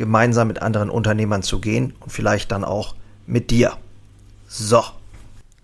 gemeinsam 0.00 0.48
mit 0.48 0.62
anderen 0.62 0.88
Unternehmern 0.88 1.42
zu 1.42 1.60
gehen 1.60 1.92
und 2.00 2.10
vielleicht 2.10 2.50
dann 2.50 2.64
auch 2.64 2.96
mit 3.26 3.50
dir. 3.50 3.74
So. 4.48 4.82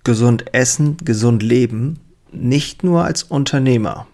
Gesund 0.05 0.55
essen, 0.55 0.99
gesund 0.99 1.43
leben, 1.43 1.99
nicht 2.31 2.85
nur 2.85 3.05
als 3.05 3.25
Unternehmer. 3.25 4.07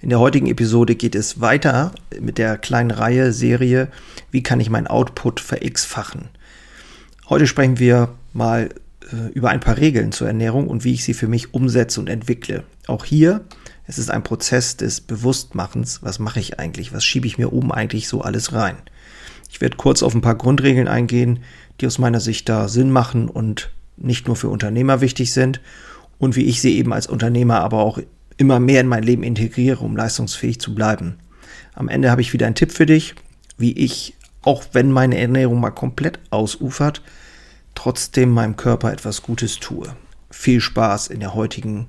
In 0.00 0.10
der 0.10 0.18
heutigen 0.18 0.48
Episode 0.48 0.96
geht 0.96 1.14
es 1.14 1.40
weiter 1.40 1.92
mit 2.20 2.36
der 2.36 2.58
kleinen 2.58 2.90
Reihe 2.90 3.32
Serie 3.32 3.86
Wie 4.32 4.42
kann 4.42 4.58
ich 4.58 4.68
mein 4.68 4.88
Output 4.88 5.38
ver-x-fachen? 5.38 6.28
Heute 7.28 7.46
sprechen 7.46 7.78
wir 7.78 8.08
mal 8.32 8.70
äh, 9.12 9.30
über 9.32 9.50
ein 9.50 9.60
paar 9.60 9.76
Regeln 9.76 10.10
zur 10.10 10.26
Ernährung 10.26 10.66
und 10.66 10.82
wie 10.82 10.92
ich 10.92 11.04
sie 11.04 11.14
für 11.14 11.28
mich 11.28 11.54
umsetze 11.54 12.00
und 12.00 12.08
entwickle. 12.08 12.64
Auch 12.88 13.04
hier, 13.04 13.42
es 13.86 13.98
ist 13.98 14.10
ein 14.10 14.24
Prozess 14.24 14.76
des 14.76 15.00
Bewusstmachens. 15.00 16.02
Was 16.02 16.18
mache 16.18 16.40
ich 16.40 16.58
eigentlich? 16.58 16.92
Was 16.92 17.04
schiebe 17.04 17.28
ich 17.28 17.38
mir 17.38 17.52
oben 17.52 17.70
eigentlich 17.70 18.08
so 18.08 18.22
alles 18.22 18.52
rein? 18.52 18.76
Ich 19.52 19.60
werde 19.60 19.76
kurz 19.76 20.02
auf 20.02 20.14
ein 20.14 20.22
paar 20.22 20.34
Grundregeln 20.34 20.88
eingehen, 20.88 21.40
die 21.80 21.86
aus 21.86 21.98
meiner 21.98 22.20
Sicht 22.20 22.48
da 22.48 22.68
Sinn 22.68 22.90
machen 22.90 23.28
und 23.28 23.70
nicht 23.98 24.26
nur 24.26 24.34
für 24.34 24.48
Unternehmer 24.48 25.02
wichtig 25.02 25.32
sind 25.32 25.60
und 26.18 26.36
wie 26.36 26.46
ich 26.46 26.62
sie 26.62 26.78
eben 26.78 26.92
als 26.92 27.06
Unternehmer 27.06 27.60
aber 27.60 27.78
auch 27.78 27.98
immer 28.38 28.58
mehr 28.58 28.80
in 28.80 28.88
mein 28.88 29.02
Leben 29.02 29.22
integriere, 29.22 29.84
um 29.84 29.94
leistungsfähig 29.94 30.58
zu 30.58 30.74
bleiben. 30.74 31.18
Am 31.74 31.88
Ende 31.88 32.10
habe 32.10 32.22
ich 32.22 32.32
wieder 32.32 32.46
einen 32.46 32.54
Tipp 32.54 32.72
für 32.72 32.86
dich, 32.86 33.14
wie 33.58 33.72
ich, 33.72 34.14
auch 34.40 34.64
wenn 34.72 34.90
meine 34.90 35.18
Ernährung 35.18 35.60
mal 35.60 35.70
komplett 35.70 36.18
ausufert, 36.30 37.02
trotzdem 37.74 38.30
meinem 38.30 38.56
Körper 38.56 38.90
etwas 38.90 39.22
Gutes 39.22 39.60
tue. 39.60 39.94
Viel 40.30 40.60
Spaß 40.60 41.08
in 41.08 41.20
der 41.20 41.34
heutigen 41.34 41.88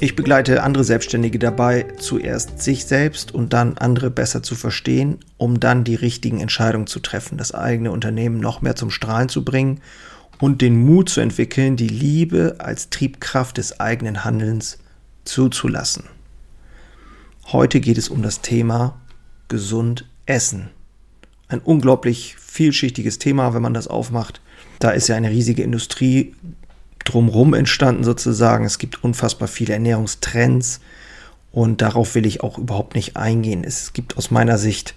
Ich 0.00 0.14
begleite 0.14 0.62
andere 0.62 0.84
Selbstständige 0.84 1.40
dabei, 1.40 1.86
zuerst 1.98 2.62
sich 2.62 2.84
selbst 2.84 3.34
und 3.34 3.52
dann 3.52 3.78
andere 3.78 4.10
besser 4.10 4.44
zu 4.44 4.54
verstehen, 4.54 5.18
um 5.38 5.58
dann 5.58 5.82
die 5.82 5.96
richtigen 5.96 6.38
Entscheidungen 6.40 6.86
zu 6.86 7.00
treffen, 7.00 7.36
das 7.36 7.52
eigene 7.52 7.90
Unternehmen 7.90 8.38
noch 8.38 8.62
mehr 8.62 8.76
zum 8.76 8.92
Strahlen 8.92 9.28
zu 9.28 9.44
bringen 9.44 9.80
und 10.38 10.62
den 10.62 10.84
Mut 10.84 11.08
zu 11.08 11.20
entwickeln, 11.20 11.74
die 11.74 11.88
Liebe 11.88 12.56
als 12.58 12.90
Triebkraft 12.90 13.56
des 13.58 13.80
eigenen 13.80 14.24
Handelns 14.24 14.78
zuzulassen. 15.24 16.04
Heute 17.46 17.80
geht 17.80 17.98
es 17.98 18.08
um 18.08 18.22
das 18.22 18.40
Thema 18.40 19.00
gesund 19.48 20.08
essen. 20.26 20.70
Ein 21.48 21.58
unglaublich 21.58 22.36
vielschichtiges 22.36 23.18
Thema, 23.18 23.52
wenn 23.52 23.62
man 23.62 23.74
das 23.74 23.88
aufmacht. 23.88 24.40
Da 24.78 24.90
ist 24.90 25.08
ja 25.08 25.16
eine 25.16 25.30
riesige 25.30 25.64
Industrie 25.64 26.36
drumherum 27.04 27.54
entstanden 27.54 28.04
sozusagen. 28.04 28.64
Es 28.64 28.78
gibt 28.78 29.02
unfassbar 29.02 29.48
viele 29.48 29.72
Ernährungstrends 29.72 30.80
und 31.52 31.80
darauf 31.82 32.14
will 32.14 32.26
ich 32.26 32.42
auch 32.42 32.58
überhaupt 32.58 32.94
nicht 32.94 33.16
eingehen. 33.16 33.64
Es 33.64 33.92
gibt 33.92 34.16
aus 34.16 34.30
meiner 34.30 34.58
Sicht 34.58 34.94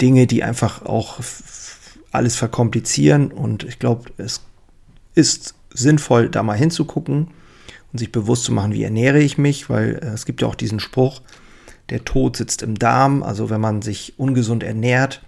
Dinge, 0.00 0.26
die 0.26 0.42
einfach 0.42 0.84
auch 0.84 1.20
alles 2.10 2.36
verkomplizieren 2.36 3.32
und 3.32 3.64
ich 3.64 3.78
glaube, 3.78 4.10
es 4.16 4.40
ist 5.14 5.54
sinnvoll, 5.72 6.28
da 6.28 6.42
mal 6.42 6.56
hinzugucken 6.56 7.28
und 7.92 7.98
sich 7.98 8.12
bewusst 8.12 8.44
zu 8.44 8.52
machen, 8.52 8.72
wie 8.72 8.84
ernähre 8.84 9.20
ich 9.20 9.38
mich, 9.38 9.68
weil 9.68 10.00
äh, 10.02 10.06
es 10.08 10.24
gibt 10.26 10.42
ja 10.42 10.48
auch 10.48 10.54
diesen 10.54 10.80
Spruch, 10.80 11.22
der 11.90 12.04
Tod 12.04 12.36
sitzt 12.36 12.62
im 12.62 12.78
Darm, 12.78 13.22
also 13.22 13.50
wenn 13.50 13.60
man 13.60 13.82
sich 13.82 14.14
ungesund 14.16 14.62
ernährt, 14.62 15.22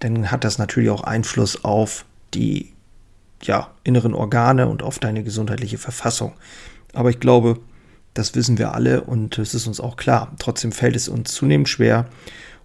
dann 0.00 0.30
hat 0.30 0.44
das 0.44 0.58
natürlich 0.58 0.90
auch 0.90 1.04
Einfluss 1.04 1.64
auf 1.64 2.04
die 2.34 2.73
ja, 3.46 3.70
inneren 3.84 4.14
Organe 4.14 4.68
und 4.68 4.82
auf 4.82 4.98
deine 4.98 5.22
gesundheitliche 5.22 5.78
Verfassung. 5.78 6.32
Aber 6.92 7.10
ich 7.10 7.20
glaube, 7.20 7.58
das 8.14 8.34
wissen 8.34 8.58
wir 8.58 8.74
alle 8.74 9.02
und 9.02 9.38
es 9.38 9.54
ist 9.54 9.66
uns 9.66 9.80
auch 9.80 9.96
klar. 9.96 10.32
Trotzdem 10.38 10.72
fällt 10.72 10.96
es 10.96 11.08
uns 11.08 11.32
zunehmend 11.32 11.68
schwer 11.68 12.06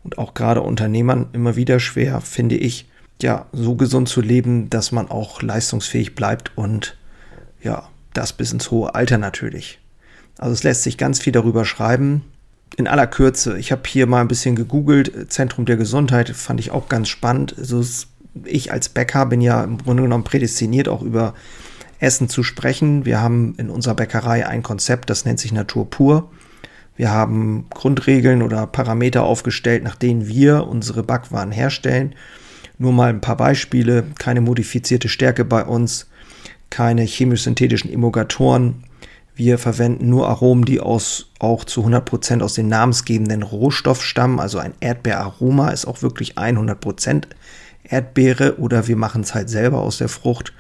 und 0.04 0.18
auch 0.18 0.34
gerade 0.34 0.62
Unternehmern 0.62 1.28
immer 1.34 1.56
wieder 1.56 1.80
schwer, 1.80 2.22
finde 2.22 2.56
ich, 2.56 2.88
ja, 3.22 3.48
so 3.52 3.76
gesund 3.76 4.08
zu 4.08 4.22
leben, 4.22 4.70
dass 4.70 4.92
man 4.92 5.10
auch 5.10 5.42
leistungsfähig 5.42 6.16
bleibt 6.16 6.52
und 6.56 6.96
ja, 7.62 7.90
das 8.14 8.34
bis 8.34 8.54
ins 8.54 8.72
hohe 8.72 8.96
Alter 8.96 9.18
natürlich. 9.18 9.80
Also 10.38 10.54
es 10.54 10.64
lässt 10.64 10.84
sich 10.84 10.98
ganz 10.98 11.20
viel 11.20 11.34
darüber 11.34 11.66
schreiben. 11.66 12.24
In 12.78 12.88
aller 12.88 13.08
Kürze, 13.08 13.58
ich 13.58 13.74
habe 13.74 13.82
hier 13.88 14.08
mal 14.08 14.22
ein 14.22 14.30
bisschen 14.30 14.56
gegoogelt, 14.56 15.32
Zentrum 15.32 15.66
der 15.66 15.76
Gesundheit 15.76 16.30
fand 16.30 16.62
ich 16.62 16.72
auch 16.72 16.88
ganz 16.88 17.10
spannend. 17.10 17.56
Also 17.58 17.80
es 17.80 18.08
ich 18.44 18.72
als 18.72 18.90
Bäcker 18.90 19.26
bin 19.26 19.42
ja 19.42 19.64
im 19.64 19.78
Grunde 19.78 20.04
genommen 20.04 20.24
prädestiniert, 20.24 20.88
auch 20.88 21.02
über 21.02 21.34
Essen 22.00 22.30
zu 22.30 22.44
sprechen. 22.44 23.06
Wir 23.06 23.22
haben 23.22 23.56
in 23.58 23.70
unserer 23.70 23.96
Bäckerei 23.96 24.48
ein 24.48 24.64
Konzept, 24.64 25.10
das 25.10 25.26
nennt 25.26 25.40
sich 25.40 25.52
Natur 25.52 25.90
pur. 25.90 26.30
Wir 26.96 27.12
haben 27.12 27.66
Grundregeln 27.70 28.42
oder 28.42 28.68
Parameter 28.68 29.24
aufgestellt, 29.24 29.84
nach 29.84 29.96
denen 29.96 30.28
wir 30.28 30.68
unsere 30.68 31.04
Backwaren 31.04 31.52
herstellen. 31.52 32.14
Nur 32.78 32.92
mal 32.92 33.10
ein 33.10 33.22
paar 33.22 33.38
Beispiele. 33.38 34.04
Keine 34.18 34.42
modifizierte 34.42 35.08
Stärke 35.08 35.46
bei 35.46 35.64
uns, 35.64 36.10
keine 36.70 37.04
chemisch-synthetischen 37.04 37.92
Emulgatoren. 37.92 38.84
Wir 39.34 39.58
verwenden 39.58 40.10
nur 40.10 40.28
Aromen, 40.28 40.66
die 40.66 40.82
aus, 40.82 41.32
auch 41.40 41.64
zu 41.64 41.86
100% 41.86 42.42
aus 42.42 42.56
dem 42.56 42.68
namensgebenden 42.68 43.44
Rohstoff 43.44 44.04
stammen. 44.04 44.42
Also 44.42 44.60
ein 44.60 44.74
Erdbeeraroma 44.82 45.70
ist 45.70 45.86
auch 45.86 46.02
wirklich 46.02 46.38
100% 46.38 47.24
Erdbeere 47.90 48.60
oder 48.60 48.88
wir 48.88 48.96
machen 48.96 49.22
es 49.22 49.34
halt 49.34 49.50
selber 49.50 49.80
aus 49.80 49.98
der 49.98 50.10
Frucht 50.10 50.54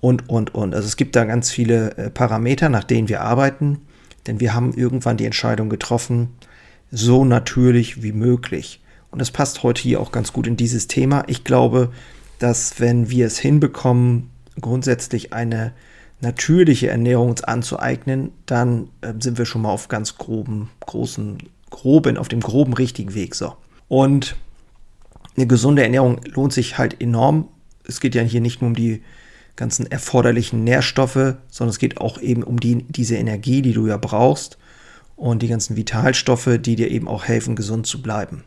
und, 0.00 0.28
und, 0.28 0.54
und. 0.54 0.74
Also 0.74 0.86
es 0.86 0.96
gibt 0.96 1.16
da 1.16 1.24
ganz 1.24 1.50
viele 1.50 1.96
äh, 1.96 2.10
Parameter, 2.10 2.68
nach 2.68 2.84
denen 2.84 3.08
wir 3.08 3.22
arbeiten, 3.22 3.80
denn 4.26 4.40
wir 4.40 4.54
haben 4.54 4.74
irgendwann 4.74 5.16
die 5.16 5.26
Entscheidung 5.26 5.68
getroffen, 5.68 6.28
so 6.90 7.24
natürlich 7.24 8.02
wie 8.02 8.12
möglich. 8.12 8.80
Und 9.10 9.20
das 9.20 9.30
passt 9.30 9.62
heute 9.62 9.82
hier 9.82 10.00
auch 10.00 10.12
ganz 10.12 10.32
gut 10.32 10.46
in 10.46 10.56
dieses 10.56 10.88
Thema. 10.88 11.24
Ich 11.26 11.44
glaube, 11.44 11.90
dass 12.38 12.80
wenn 12.80 13.10
wir 13.10 13.26
es 13.26 13.38
hinbekommen, 13.38 14.30
grundsätzlich 14.60 15.32
eine 15.32 15.72
natürliche 16.20 16.88
Ernährung 16.88 17.30
uns 17.30 17.44
anzueignen, 17.44 18.32
dann 18.46 18.88
äh, 19.00 19.12
sind 19.20 19.38
wir 19.38 19.46
schon 19.46 19.62
mal 19.62 19.70
auf 19.70 19.88
ganz 19.88 20.18
groben, 20.18 20.70
großen, 20.80 21.38
groben, 21.70 22.18
auf 22.18 22.28
dem 22.28 22.40
groben 22.40 22.72
richtigen 22.72 23.14
Weg. 23.14 23.34
So. 23.34 23.54
Und 23.88 24.36
eine 25.36 25.46
gesunde 25.46 25.82
Ernährung 25.82 26.20
lohnt 26.24 26.52
sich 26.52 26.78
halt 26.78 27.00
enorm. 27.00 27.48
Es 27.86 28.00
geht 28.00 28.14
ja 28.14 28.22
hier 28.22 28.40
nicht 28.40 28.60
nur 28.60 28.68
um 28.68 28.76
die 28.76 29.02
ganzen 29.56 29.90
erforderlichen 29.90 30.64
Nährstoffe, 30.64 31.36
sondern 31.48 31.70
es 31.70 31.78
geht 31.78 31.98
auch 31.98 32.20
eben 32.20 32.42
um 32.42 32.58
die, 32.58 32.84
diese 32.88 33.16
Energie, 33.16 33.62
die 33.62 33.72
du 33.72 33.86
ja 33.86 33.96
brauchst 33.96 34.58
und 35.16 35.42
die 35.42 35.48
ganzen 35.48 35.76
Vitalstoffe, 35.76 36.58
die 36.60 36.76
dir 36.76 36.90
eben 36.90 37.08
auch 37.08 37.24
helfen, 37.24 37.56
gesund 37.56 37.86
zu 37.86 38.02
bleiben. 38.02 38.44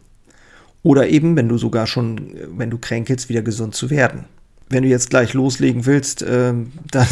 Oder 0.83 1.07
eben, 1.09 1.35
wenn 1.35 1.49
du 1.49 1.57
sogar 1.57 1.87
schon, 1.87 2.31
wenn 2.57 2.69
du 2.69 2.77
kränkelst, 2.77 3.29
wieder 3.29 3.41
gesund 3.41 3.75
zu 3.75 3.89
werden. 3.89 4.25
Wenn 4.69 4.83
du 4.83 4.89
jetzt 4.89 5.09
gleich 5.09 5.33
loslegen 5.33 5.85
willst, 5.85 6.21
äh, 6.21 6.53
dann, 6.91 7.07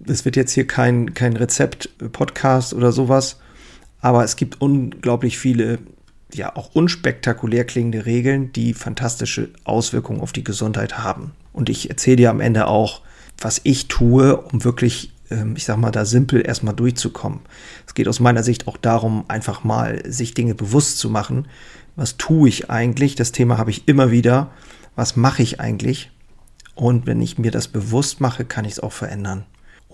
das 0.00 0.24
wird 0.24 0.36
jetzt 0.36 0.52
hier 0.52 0.66
kein, 0.66 1.14
kein 1.14 1.36
Rezept-Podcast 1.36 2.74
oder 2.74 2.92
sowas, 2.92 3.38
aber 4.00 4.24
es 4.24 4.36
gibt 4.36 4.60
unglaublich 4.60 5.38
viele 5.38 5.78
ja 6.34 6.56
auch 6.56 6.74
unspektakulär 6.74 7.64
klingende 7.64 8.06
Regeln, 8.06 8.52
die 8.52 8.74
fantastische 8.74 9.50
Auswirkungen 9.64 10.20
auf 10.20 10.32
die 10.32 10.44
Gesundheit 10.44 10.98
haben. 10.98 11.32
Und 11.52 11.68
ich 11.68 11.90
erzähle 11.90 12.16
dir 12.16 12.30
am 12.30 12.40
Ende 12.40 12.66
auch, 12.66 13.02
was 13.38 13.60
ich 13.64 13.88
tue, 13.88 14.36
um 14.36 14.64
wirklich 14.64 15.12
ähm, 15.32 15.54
ich 15.56 15.64
sag 15.64 15.78
mal, 15.78 15.90
da 15.90 16.04
simpel 16.04 16.46
erstmal 16.46 16.74
durchzukommen. 16.74 17.40
Es 17.86 17.94
geht 17.94 18.08
aus 18.08 18.20
meiner 18.20 18.42
Sicht 18.42 18.68
auch 18.68 18.76
darum, 18.76 19.24
einfach 19.28 19.64
mal 19.64 20.02
sich 20.10 20.34
Dinge 20.34 20.54
bewusst 20.54 20.98
zu 20.98 21.10
machen. 21.10 21.48
Was 21.96 22.16
tue 22.16 22.48
ich 22.48 22.70
eigentlich? 22.70 23.14
Das 23.14 23.32
Thema 23.32 23.58
habe 23.58 23.70
ich 23.70 23.88
immer 23.88 24.10
wieder. 24.10 24.50
Was 24.94 25.16
mache 25.16 25.42
ich 25.42 25.60
eigentlich? 25.60 26.10
Und 26.74 27.06
wenn 27.06 27.20
ich 27.20 27.38
mir 27.38 27.50
das 27.50 27.68
bewusst 27.68 28.20
mache, 28.20 28.44
kann 28.44 28.64
ich 28.64 28.72
es 28.72 28.80
auch 28.80 28.92
verändern. 28.92 29.44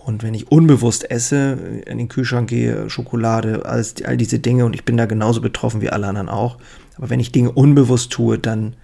Und 0.05 0.23
wenn 0.23 0.33
ich 0.33 0.51
unbewusst 0.51 1.09
esse, 1.11 1.57
in 1.85 1.97
den 1.97 2.07
Kühlschrank 2.07 2.49
gehe, 2.49 2.89
Schokolade, 2.89 3.65
alles, 3.65 3.95
all 4.03 4.17
diese 4.17 4.39
Dinge, 4.39 4.65
und 4.65 4.73
ich 4.73 4.85
bin 4.85 4.97
da 4.97 5.05
genauso 5.05 5.41
betroffen 5.41 5.81
wie 5.81 5.89
alle 5.89 6.07
anderen 6.07 6.29
auch, 6.29 6.57
aber 6.97 7.09
wenn 7.09 7.19
ich 7.19 7.31
Dinge 7.31 7.51
unbewusst 7.51 8.11
tue, 8.11 8.39
dann, 8.39 8.75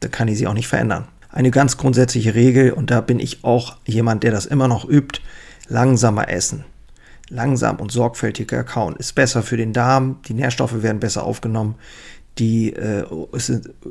dann 0.00 0.10
kann 0.10 0.28
ich 0.28 0.38
sie 0.38 0.46
auch 0.46 0.54
nicht 0.54 0.68
verändern. 0.68 1.06
Eine 1.30 1.50
ganz 1.50 1.76
grundsätzliche 1.76 2.34
Regel, 2.34 2.72
und 2.72 2.90
da 2.90 3.00
bin 3.00 3.18
ich 3.18 3.44
auch 3.44 3.76
jemand, 3.86 4.22
der 4.24 4.32
das 4.32 4.46
immer 4.46 4.68
noch 4.68 4.88
übt, 4.88 5.20
langsamer 5.68 6.28
essen. 6.28 6.64
Langsam 7.30 7.76
und 7.76 7.90
sorgfältiger 7.90 8.64
kauen 8.64 8.96
ist 8.96 9.14
besser 9.14 9.42
für 9.42 9.56
den 9.56 9.72
Darm, 9.72 10.20
die 10.26 10.34
Nährstoffe 10.34 10.82
werden 10.82 11.00
besser 11.00 11.24
aufgenommen, 11.24 11.76
die 12.38 12.72
äh, 12.72 13.04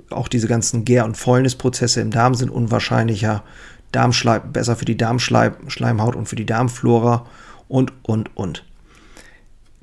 auch 0.10 0.28
diese 0.28 0.48
ganzen 0.48 0.86
Gär- 0.86 1.06
und 1.06 1.18
Fäulnisprozesse 1.18 2.02
im 2.02 2.12
Darm 2.12 2.36
sind 2.36 2.52
unwahrscheinlicher, 2.52 3.44
Darmschleim, 3.94 4.52
besser 4.52 4.76
für 4.76 4.86
die 4.86 4.98
Darmschleimhaut 4.98 6.16
und 6.16 6.28
für 6.28 6.36
die 6.36 6.46
Darmflora 6.46 7.26
und, 7.70 7.94
und, 8.04 8.36
und. 8.36 8.66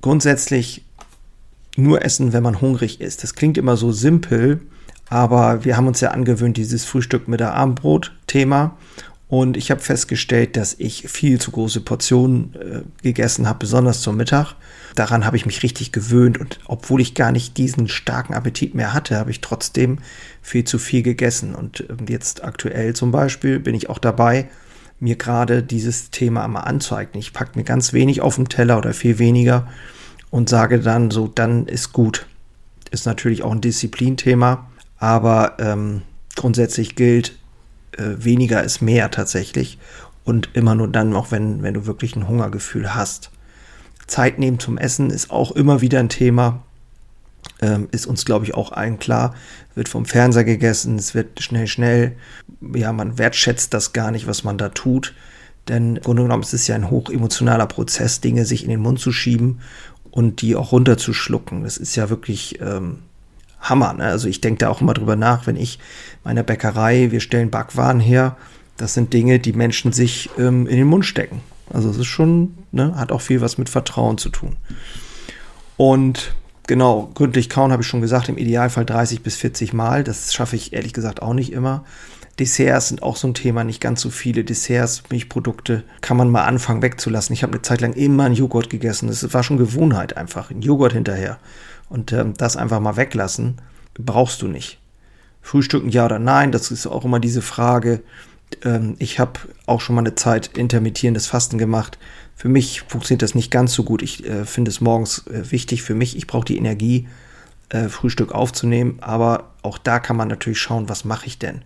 Grundsätzlich 0.03 0.85
nur 1.77 2.05
essen, 2.05 2.33
wenn 2.33 2.43
man 2.43 2.61
hungrig 2.61 3.01
ist. 3.01 3.23
Das 3.23 3.35
klingt 3.35 3.57
immer 3.57 3.77
so 3.77 3.93
simpel, 3.93 4.61
aber 5.09 5.65
wir 5.65 5.77
haben 5.77 5.87
uns 5.87 6.01
ja 6.01 6.11
angewöhnt, 6.11 6.57
dieses 6.57 6.85
Frühstück 6.85 7.29
mit 7.29 7.41
der 7.41 7.55
Abendbrot-Thema. 7.55 8.77
Und 9.31 9.57
ich 9.57 9.71
habe 9.71 9.81
festgestellt, 9.81 10.57
dass 10.57 10.75
ich 10.77 11.09
viel 11.09 11.41
zu 11.41 11.53
große 11.53 11.83
Portionen 11.83 12.53
äh, 12.57 12.83
gegessen 13.03 13.49
habe, 13.49 13.61
besonders 13.61 14.03
zum 14.03 14.17
Mittag. 14.17 14.57
Daran 14.97 15.25
habe 15.25 15.37
ich 15.37 15.47
mich 15.47 15.63
richtig 15.63 15.93
gewöhnt 15.93 16.39
und 16.39 16.59
obwohl 16.67 17.01
ich 17.01 17.15
gar 17.15 17.31
nicht 17.31 17.57
diesen 17.57 17.87
starken 17.87 18.35
Appetit 18.35 18.75
mehr 18.75 18.93
hatte, 18.93 19.17
habe 19.17 19.31
ich 19.31 19.41
trotzdem 19.41 19.99
viel 20.43 20.65
zu 20.65 20.81
viel 20.81 21.05
gegessen. 21.05 21.55
Und 21.55 21.85
ähm, 21.89 22.07
jetzt 22.09 22.43
aktuell 22.43 22.93
zum 22.95 23.13
Beispiel 23.13 23.61
bin 23.61 23.77
ich 23.77 23.89
auch 23.89 24.01
dabei, 24.01 24.49
mir 24.99 25.15
gerade 25.15 25.63
dieses 25.63 26.11
Thema 26.11 26.49
mal 26.49 26.63
anzueignen. 26.63 27.21
Ich 27.21 27.33
packe 27.33 27.57
mir 27.57 27.65
ganz 27.65 27.93
wenig 27.93 28.23
auf 28.23 28.35
den 28.35 28.49
Teller 28.49 28.79
oder 28.79 28.93
viel 28.95 29.21
weniger 29.21 29.69
und 30.31 30.49
sage 30.49 30.81
dann 30.81 31.13
so, 31.13 31.29
dann 31.29 31.67
ist 31.67 31.93
gut. 31.93 32.27
Ist 32.91 33.07
natürlich 33.07 33.45
auch 33.45 33.53
ein 33.53 33.61
Disziplinthema, 33.61 34.69
aber 34.99 35.55
ähm, 35.61 36.03
grundsätzlich 36.35 36.97
gilt, 36.97 37.39
äh, 37.97 38.25
weniger 38.25 38.63
ist 38.63 38.81
mehr 38.81 39.11
tatsächlich. 39.11 39.79
Und 40.25 40.51
immer 40.53 40.75
nur 40.75 40.89
dann, 40.89 41.15
auch 41.15 41.31
wenn, 41.31 41.63
wenn 41.63 41.75
du 41.75 41.87
wirklich 41.87 42.15
ein 42.15 42.29
Hungergefühl 42.29 42.95
hast. 42.95 43.31
Zeit 44.07 44.39
nehmen 44.39 44.59
zum 44.59 44.77
Essen 44.77 45.11
ist 45.11 45.31
auch 45.31 45.53
immer 45.53 45.81
wieder 45.81 45.99
ein 46.01 46.09
Thema. 46.09 46.63
Ähm, 47.63 47.89
ist 47.91 48.07
uns, 48.07 48.25
glaube 48.25 48.45
ich, 48.45 48.55
auch 48.55 48.73
allen 48.73 48.99
klar. 48.99 49.35
Wird 49.75 49.89
vom 49.89 50.05
Fernseher 50.05 50.45
gegessen, 50.45 50.97
es 50.97 51.15
wird 51.15 51.43
schnell, 51.43 51.67
schnell. 51.67 52.17
Ja, 52.75 52.93
man 52.93 53.19
wertschätzt 53.19 53.73
das 53.73 53.93
gar 53.93 54.11
nicht, 54.11 54.27
was 54.27 54.45
man 54.45 54.59
da 54.59 54.69
tut. 54.69 55.15
Denn 55.69 55.97
im 55.97 56.03
Grunde 56.03 56.23
genommen 56.23 56.43
ist 56.43 56.55
es 56.55 56.67
ja 56.67 56.75
ein 56.75 56.91
hochemotionaler 56.91 57.67
Prozess, 57.67 58.21
Dinge 58.21 58.45
sich 58.45 58.65
in 58.65 58.71
den 58.71 58.81
Mund 58.81 58.99
zu 58.99 59.13
schieben 59.13 59.61
und 60.11 60.43
die 60.43 60.57
auch 60.57 60.73
runterzuschlucken. 60.73 61.65
Das 61.65 61.77
ist 61.77 61.97
ja 61.97 62.11
wirklich 62.11 62.61
ähm, 62.61 62.99
Hammer. 63.61 63.93
Ne? 63.93 64.05
Also 64.05 64.29
ich 64.29 64.41
denke 64.41 64.59
da 64.59 64.69
auch 64.69 64.81
immer 64.81 64.95
drüber 64.95 65.17
nach, 65.17 65.47
wenn 65.47 65.57
ich 65.57 65.79
meiner 66.25 66.43
Bäckerei, 66.43 67.11
wir 67.11 67.21
stellen 67.21 67.51
Backwaren 67.51 68.01
her, 68.01 68.37
das 68.77 68.95
sind 68.95 69.13
Dinge, 69.13 69.39
die 69.39 69.53
Menschen 69.53 69.93
sich 69.93 70.31
ähm, 70.39 70.67
in 70.67 70.77
den 70.77 70.87
Mund 70.87 71.05
stecken. 71.05 71.43
Also 71.73 71.91
es 71.91 71.99
ist 71.99 72.07
schon, 72.07 72.55
ne, 72.73 72.95
hat 72.97 73.13
auch 73.13 73.21
viel 73.21 73.41
was 73.41 73.59
mit 73.59 73.69
Vertrauen 73.69 74.19
zu 74.19 74.31
tun. 74.31 74.57
Und 75.77 76.35
genau, 76.67 77.11
gründlich 77.15 77.49
kauen 77.49 77.73
habe 77.73 77.83
ich 77.83 77.89
schon 77.89 78.01
gesagt, 78.01 78.29
im 78.29 78.39
Idealfall 78.39 78.85
30 78.85 79.23
bis 79.23 79.37
40 79.37 79.73
Mal. 79.73 80.03
Das 80.03 80.33
schaffe 80.33 80.57
ich 80.57 80.73
ehrlich 80.73 80.93
gesagt 80.93 81.23
auch 81.23 81.35
nicht 81.35 81.53
immer. 81.53 81.85
Desserts 82.39 82.89
sind 82.89 83.03
auch 83.03 83.17
so 83.17 83.29
ein 83.29 83.35
Thema, 83.35 83.65
nicht 83.65 83.83
ganz 83.83 84.01
so 84.01 84.09
viele 84.09 84.45
Desserts, 84.45 85.03
Milchprodukte 85.11 85.85
kann 86.01 86.17
man 86.17 86.31
mal 86.31 86.45
anfangen 86.45 86.81
wegzulassen. 86.81 87.35
Ich 87.35 87.43
habe 87.43 87.53
eine 87.53 87.63
Zeit 87.63 87.83
lang 87.83 87.93
immer 87.93 88.25
einen 88.25 88.35
Joghurt 88.35 88.71
gegessen. 88.71 89.09
Das 89.09 89.35
war 89.35 89.43
schon 89.43 89.59
Gewohnheit 89.59 90.17
einfach, 90.17 90.51
ein 90.51 90.63
Joghurt 90.63 90.95
hinterher. 90.95 91.39
Und 91.91 92.13
ähm, 92.13 92.33
das 92.35 92.57
einfach 92.57 92.81
mal 92.81 92.97
weglassen, 92.97 93.61
brauchst 93.95 94.41
du 94.41 94.49
nicht. 94.49 94.79
Frühstücken 95.43 95.91
ja 95.91 96.07
oder 96.07 96.19
nein, 96.19 96.53
das 96.53 96.71
ist 96.71 96.87
auch 96.87 97.05
immer 97.05 97.21
diese 97.21 97.43
Frage. 97.43 98.03
Ähm, 98.65 98.97
ich 98.99 99.19
habe 99.19 99.41
auch 99.67 99.81
schon 99.81 99.97
mal 99.97 100.03
eine 100.03 100.15
Zeit 100.15 100.57
intermittierendes 100.57 101.27
Fasten 101.27 101.59
gemacht. 101.59 101.99
Für 102.37 102.49
mich 102.49 102.83
funktioniert 102.83 103.23
das 103.23 103.35
nicht 103.35 103.51
ganz 103.51 103.75
so 103.75 103.85
gut. 103.85 104.03
Ich 104.03 104.27
äh, 104.27 104.45
finde 104.47 104.71
es 104.71 104.81
morgens 104.81 105.27
äh, 105.27 105.51
wichtig 105.51 105.83
für 105.83 105.95
mich. 105.95 106.17
Ich 106.17 106.27
brauche 106.27 106.45
die 106.45 106.57
Energie, 106.57 107.09
äh, 107.71 107.89
Frühstück 107.89 108.33
aufzunehmen. 108.33 108.99
Aber 109.01 109.51
auch 109.63 109.79
da 109.79 109.99
kann 109.99 110.17
man 110.17 110.29
natürlich 110.29 110.61
schauen, 110.61 110.89
was 110.89 111.05
mache 111.05 111.27
ich 111.27 111.39
denn? 111.39 111.63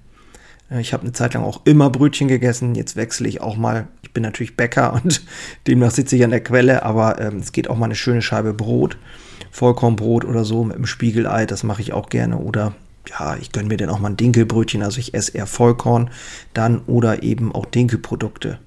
Äh, 0.71 0.81
ich 0.81 0.93
habe 0.93 1.03
eine 1.03 1.13
Zeit 1.13 1.35
lang 1.35 1.45
auch 1.45 1.61
immer 1.65 1.91
Brötchen 1.91 2.29
gegessen. 2.29 2.75
Jetzt 2.75 2.97
wechsle 2.97 3.29
ich 3.29 3.41
auch 3.41 3.57
mal. 3.57 3.89
Ich 4.03 4.13
bin 4.13 4.23
natürlich 4.23 4.57
Bäcker 4.57 4.93
und 5.05 5.23
demnach 5.67 5.91
sitze 5.91 6.17
ich 6.17 6.25
an 6.25 6.31
der 6.31 6.43
Quelle, 6.43 6.83
aber 6.83 7.21
ähm, 7.21 7.39
es 7.39 7.53
geht 7.53 7.69
auch 7.69 7.77
mal 7.77 7.87
eine 7.87 7.95
schöne 7.95 8.23
Scheibe 8.23 8.55
Brot. 8.55 8.97
Vollkornbrot 9.55 10.25
oder 10.25 10.45
so 10.45 10.65
mit 10.65 10.75
einem 10.75 10.87
Spiegelei, 10.87 11.47
das 11.47 11.63
mache 11.63 11.81
ich 11.81 11.93
auch 11.93 12.09
gerne. 12.09 12.39
Oder 12.39 12.75
ja, 13.09 13.37
ich 13.37 13.53
gönne 13.53 13.69
mir 13.69 13.77
dann 13.77 13.89
auch 13.89 14.01
mal 14.01 14.11
ein 14.11 14.17
Dinkelbrötchen, 14.17 14.83
also 14.83 14.99
ich 14.99 15.15
esse 15.15 15.37
eher 15.37 15.47
Vollkorn 15.47 16.11
dann 16.55 16.81
oder 16.89 17.23
eben 17.23 17.55
auch 17.55 17.65
Dinkelprodukte. 17.65 18.59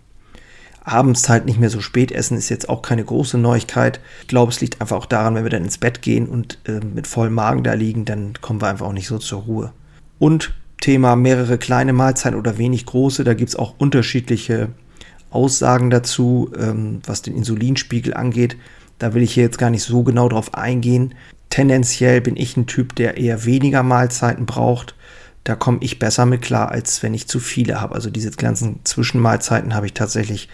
Abends 0.86 1.28
halt 1.28 1.46
nicht 1.46 1.60
mehr 1.60 1.70
so 1.70 1.82
spät 1.82 2.14
essen 2.14 2.38
ist 2.38 2.48
jetzt 2.48 2.70
auch 2.70 2.82
keine 2.82 3.04
große 3.04 3.38
Neuigkeit. 3.38 4.00
Ich 4.22 4.30
glaube, 4.30 4.54
es 4.54 4.62
liegt 4.62 4.80
einfach 4.80 4.96
auch 4.96 5.06
daran, 5.06 5.36
wenn 5.36 5.44
wir 5.44 5.50
dann 5.50 5.66
ins 5.66 5.78
Bett 5.78 6.02
gehen 6.02 6.30
und 6.30 6.58
äh, 6.66 6.80
mit 6.80 7.06
vollem 7.06 7.34
Magen 7.34 7.64
da 7.64 7.74
liegen, 7.74 8.06
dann 8.06 8.36
kommen 8.40 8.62
wir 8.62 8.70
einfach 8.70 8.86
auch 8.86 8.94
nicht 8.94 9.10
so 9.10 9.18
zur 9.18 9.42
Ruhe. 9.42 9.74
Und 10.20 10.54
Thema 10.80 11.18
mehrere 11.18 11.58
kleine 11.58 11.92
Mahlzeiten 11.92 12.40
oder 12.40 12.58
wenig 12.58 12.86
große, 12.86 13.26
da 13.26 13.34
gibt 13.34 13.50
es 13.50 13.58
auch 13.58 13.76
unterschiedliche 13.78 14.70
Aussagen 15.32 15.90
dazu, 15.90 16.50
ähm, 16.58 17.02
was 17.06 17.24
den 17.24 17.36
Insulinspiegel 17.36 18.14
angeht. 18.14 18.56
Da 19.00 19.14
will 19.14 19.24
ich 19.24 19.34
hier 19.34 19.44
jetzt 19.44 19.58
gar 19.58 19.70
nicht 19.70 19.84
so 19.84 20.04
genau 20.04 20.30
drauf 20.30 20.54
eingehen. 20.54 21.14
Tendenziell 21.50 22.22
bin 22.22 22.36
ich 22.36 22.58
ein 22.58 22.68
Typ, 22.68 22.96
der 22.96 23.18
eher 23.18 23.46
weniger 23.46 23.84
Mahlzeiten 23.84 24.46
braucht. 24.46 24.96
Da 25.44 25.56
komme 25.56 25.78
ich 25.82 26.00
besser 26.00 26.26
mit 26.26 26.42
klar, 26.42 26.72
als 26.72 27.02
wenn 27.04 27.14
ich 27.14 27.28
zu 27.28 27.40
viele 27.40 27.80
habe. 27.80 27.96
Also 27.96 28.10
diese 28.10 28.32
ganzen 28.32 28.82
Zwischenmahlzeiten 28.84 29.74
habe 29.74 29.86
ich 29.86 29.94
tatsächlich 29.94 30.50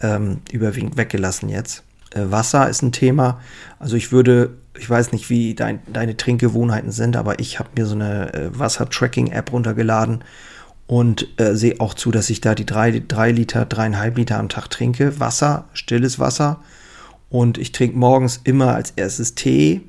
ähm, 0.00 0.38
überwiegend 0.50 0.96
weggelassen 0.96 1.48
jetzt. 1.48 1.82
Äh, 2.10 2.30
Wasser 2.30 2.68
ist 2.68 2.82
ein 2.82 2.92
Thema. 2.92 3.40
Also 3.78 3.96
ich 3.96 4.12
würde, 4.12 4.56
ich 4.78 4.88
weiß 4.88 5.12
nicht, 5.12 5.28
wie 5.28 5.54
dein, 5.54 5.80
deine 5.92 6.16
Trinkgewohnheiten 6.16 6.90
sind, 6.90 7.16
aber 7.16 7.38
ich 7.38 7.58
habe 7.58 7.70
mir 7.76 7.86
so 7.86 7.94
eine 7.94 8.32
äh, 8.32 8.58
Wasser-Tracking-App 8.58 9.52
runtergeladen 9.52 10.24
und 10.86 11.28
äh, 11.38 11.54
sehe 11.54 11.80
auch 11.80 11.94
zu, 11.94 12.10
dass 12.10 12.30
ich 12.30 12.40
da 12.40 12.54
die 12.54 12.66
drei, 12.66 13.02
drei 13.06 13.30
Liter, 13.30 13.66
dreieinhalb 13.66 14.16
Liter 14.16 14.38
am 14.38 14.48
Tag 14.48 14.70
trinke. 14.70 15.18
Wasser, 15.20 15.66
stilles 15.72 16.18
Wasser. 16.18 16.60
Und 17.28 17.58
ich 17.58 17.72
trinke 17.72 17.96
morgens 17.96 18.40
immer 18.44 18.74
als 18.74 18.92
erstes 18.92 19.34
Tee 19.34 19.82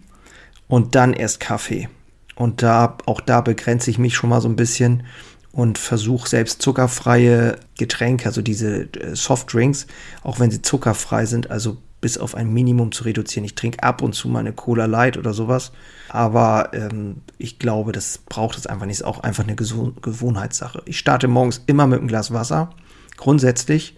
und 0.67 0.95
dann 0.95 1.13
erst 1.13 1.39
Kaffee. 1.39 1.89
Und 2.35 2.61
da, 2.63 2.97
auch 3.05 3.21
da 3.21 3.41
begrenze 3.41 3.89
ich 3.89 3.97
mich 3.97 4.15
schon 4.15 4.29
mal 4.29 4.41
so 4.41 4.49
ein 4.49 4.55
bisschen 4.55 5.03
und 5.51 5.77
versuche 5.77 6.27
selbst 6.27 6.61
zuckerfreie 6.61 7.57
Getränke, 7.77 8.25
also 8.25 8.41
diese 8.41 8.93
äh, 8.93 9.15
Softdrinks, 9.15 9.87
auch 10.21 10.39
wenn 10.39 10.51
sie 10.51 10.61
zuckerfrei 10.61 11.25
sind, 11.25 11.49
also 11.49 11.77
bis 12.01 12.17
auf 12.17 12.35
ein 12.35 12.53
Minimum 12.53 12.91
zu 12.91 13.05
reduzieren. 13.05 13.45
Ich 13.45 13.55
trinke 13.55 13.81
ab 13.81 14.01
und 14.01 14.13
zu 14.13 14.27
mal 14.27 14.39
eine 14.39 14.51
Cola 14.51 14.85
Light 14.85 15.17
oder 15.17 15.33
sowas, 15.33 15.71
aber 16.09 16.71
ähm, 16.73 17.21
ich 17.37 17.57
glaube, 17.57 17.93
das 17.93 18.17
braucht 18.17 18.57
es 18.57 18.67
einfach 18.67 18.85
nicht. 18.85 18.97
Ist 18.97 19.05
auch 19.05 19.21
einfach 19.21 19.45
eine 19.45 19.55
Gewohnheitssache. 19.55 20.83
Ich 20.85 20.99
starte 20.99 21.29
morgens 21.29 21.61
immer 21.67 21.87
mit 21.87 21.99
einem 21.99 22.09
Glas 22.09 22.33
Wasser, 22.33 22.71
grundsätzlich 23.15 23.97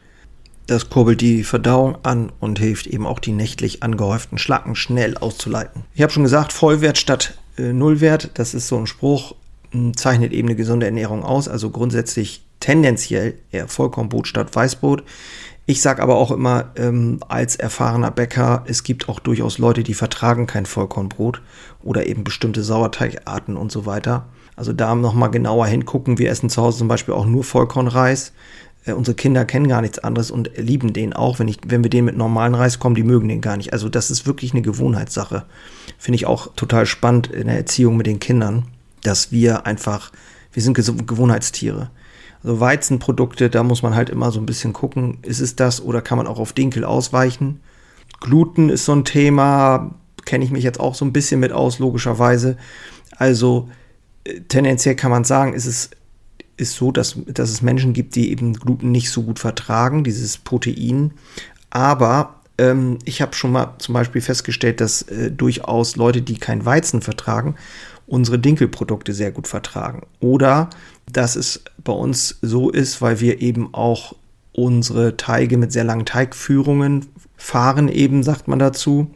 das 0.67 0.89
kurbelt 0.89 1.21
die 1.21 1.43
Verdauung 1.43 1.97
an 2.03 2.31
und 2.39 2.59
hilft 2.59 2.87
eben 2.87 3.07
auch 3.07 3.19
die 3.19 3.31
nächtlich 3.31 3.83
angehäuften 3.83 4.37
Schlacken 4.37 4.75
schnell 4.75 5.17
auszuleiten. 5.17 5.83
Ich 5.95 6.01
habe 6.01 6.11
schon 6.11 6.23
gesagt, 6.23 6.53
Vollwert 6.53 6.97
statt 6.97 7.37
äh, 7.57 7.73
Nullwert, 7.73 8.31
das 8.35 8.53
ist 8.53 8.67
so 8.67 8.77
ein 8.77 8.87
Spruch, 8.87 9.35
hm, 9.71 9.95
zeichnet 9.95 10.33
eben 10.33 10.49
eine 10.49 10.55
gesunde 10.55 10.85
Ernährung 10.85 11.23
aus, 11.23 11.47
also 11.47 11.69
grundsätzlich 11.69 12.43
tendenziell 12.59 13.35
eher 13.51 13.67
Vollkornbrot 13.67 14.27
statt 14.27 14.55
Weißbrot. 14.55 15.03
Ich 15.65 15.81
sage 15.81 16.01
aber 16.01 16.15
auch 16.15 16.31
immer 16.31 16.71
ähm, 16.77 17.19
als 17.27 17.57
erfahrener 17.57 18.11
Bäcker, 18.11 18.63
es 18.67 18.83
gibt 18.83 19.09
auch 19.09 19.19
durchaus 19.19 19.57
Leute, 19.57 19.83
die 19.83 19.93
vertragen 19.93 20.47
kein 20.47 20.65
Vollkornbrot 20.65 21.41
oder 21.83 22.07
eben 22.07 22.23
bestimmte 22.23 22.63
Sauerteigarten 22.63 23.57
und 23.57 23.71
so 23.71 23.85
weiter. 23.85 24.27
Also 24.55 24.73
da 24.73 24.95
nochmal 24.95 25.29
genauer 25.29 25.67
hingucken. 25.67 26.17
Wir 26.17 26.31
essen 26.31 26.49
zu 26.49 26.61
Hause 26.61 26.79
zum 26.79 26.87
Beispiel 26.87 27.13
auch 27.13 27.25
nur 27.25 27.43
Vollkornreis. 27.43 28.33
Äh, 28.87 28.93
unsere 28.93 29.15
Kinder 29.15 29.45
kennen 29.45 29.67
gar 29.67 29.81
nichts 29.81 29.99
anderes 29.99 30.31
und 30.31 30.49
lieben 30.55 30.93
den 30.93 31.13
auch. 31.13 31.37
Wenn, 31.37 31.47
ich, 31.47 31.59
wenn 31.67 31.83
wir 31.83 31.89
den 31.89 32.05
mit 32.05 32.17
normalen 32.17 32.55
Reis 32.55 32.79
kommen, 32.79 32.95
die 32.95 33.03
mögen 33.03 33.27
den 33.27 33.41
gar 33.41 33.57
nicht. 33.57 33.73
Also 33.73 33.89
das 33.89 34.09
ist 34.09 34.25
wirklich 34.25 34.53
eine 34.53 34.63
Gewohnheitssache. 34.63 35.45
Finde 35.99 36.15
ich 36.15 36.25
auch 36.25 36.53
total 36.55 36.85
spannend 36.85 37.27
in 37.27 37.47
der 37.47 37.57
Erziehung 37.57 37.97
mit 37.97 38.07
den 38.07 38.19
Kindern, 38.19 38.65
dass 39.03 39.31
wir 39.31 39.67
einfach, 39.67 40.11
wir 40.53 40.63
sind 40.63 40.75
Gewohnheitstiere. 40.75 41.91
Also 42.43 42.59
Weizenprodukte, 42.59 43.49
da 43.49 43.63
muss 43.63 43.83
man 43.83 43.95
halt 43.95 44.09
immer 44.09 44.31
so 44.31 44.39
ein 44.39 44.45
bisschen 44.45 44.71
gucken, 44.73 45.17
ist 45.23 45.41
es 45.41 45.55
das 45.55 45.81
oder 45.81 46.01
kann 46.01 46.17
man 46.17 46.27
auch 46.27 46.39
auf 46.39 46.53
Dinkel 46.53 46.83
ausweichen? 46.85 47.59
Gluten 48.21 48.69
ist 48.69 48.85
so 48.85 48.93
ein 48.93 49.05
Thema, 49.05 49.95
kenne 50.25 50.45
ich 50.45 50.51
mich 50.51 50.63
jetzt 50.63 50.79
auch 50.79 50.95
so 50.95 51.03
ein 51.03 51.13
bisschen 51.13 51.39
mit 51.39 51.51
aus, 51.51 51.79
logischerweise. 51.79 52.57
Also 53.17 53.69
äh, 54.23 54.41
tendenziell 54.47 54.95
kann 54.95 55.11
man 55.11 55.23
sagen, 55.23 55.53
ist 55.53 55.65
es 55.65 55.89
ist 56.57 56.75
so, 56.75 56.91
dass, 56.91 57.15
dass 57.27 57.49
es 57.49 57.61
Menschen 57.61 57.93
gibt, 57.93 58.15
die 58.15 58.31
eben 58.31 58.53
Gluten 58.53 58.91
nicht 58.91 59.11
so 59.11 59.23
gut 59.23 59.39
vertragen, 59.39 60.03
dieses 60.03 60.37
Protein. 60.37 61.13
Aber 61.69 62.41
ähm, 62.57 62.97
ich 63.05 63.21
habe 63.21 63.35
schon 63.35 63.51
mal 63.51 63.75
zum 63.77 63.93
Beispiel 63.93 64.21
festgestellt, 64.21 64.81
dass 64.81 65.03
äh, 65.03 65.31
durchaus 65.31 65.95
Leute, 65.95 66.21
die 66.21 66.37
kein 66.37 66.65
Weizen 66.65 67.01
vertragen, 67.01 67.55
unsere 68.07 68.39
Dinkelprodukte 68.39 69.13
sehr 69.13 69.31
gut 69.31 69.47
vertragen. 69.47 70.07
Oder 70.19 70.69
dass 71.11 71.35
es 71.35 71.63
bei 71.83 71.93
uns 71.93 72.39
so 72.41 72.69
ist, 72.69 73.01
weil 73.01 73.19
wir 73.19 73.41
eben 73.41 73.73
auch 73.73 74.15
unsere 74.53 75.17
Teige 75.17 75.57
mit 75.57 75.71
sehr 75.71 75.83
langen 75.83 76.05
Teigführungen 76.05 77.05
fahren, 77.35 77.89
eben 77.89 78.23
sagt 78.23 78.47
man 78.47 78.59
dazu. 78.59 79.11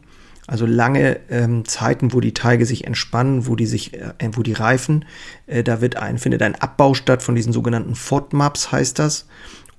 Also 0.52 0.66
lange 0.66 1.18
ähm, 1.30 1.64
Zeiten, 1.64 2.12
wo 2.12 2.20
die 2.20 2.34
Teige 2.34 2.66
sich 2.66 2.86
entspannen, 2.86 3.46
wo 3.46 3.56
die 3.56 3.64
sich, 3.64 3.94
äh, 3.94 4.12
wo 4.32 4.42
die 4.42 4.52
reifen, 4.52 5.06
äh, 5.46 5.64
da 5.64 5.80
wird 5.80 5.96
ein, 5.96 6.18
findet 6.18 6.42
ein 6.42 6.56
Abbau 6.56 6.92
statt 6.92 7.22
von 7.22 7.34
diesen 7.34 7.54
sogenannten 7.54 7.94
FODMAPs, 7.94 8.70
heißt 8.70 8.98
das. 8.98 9.26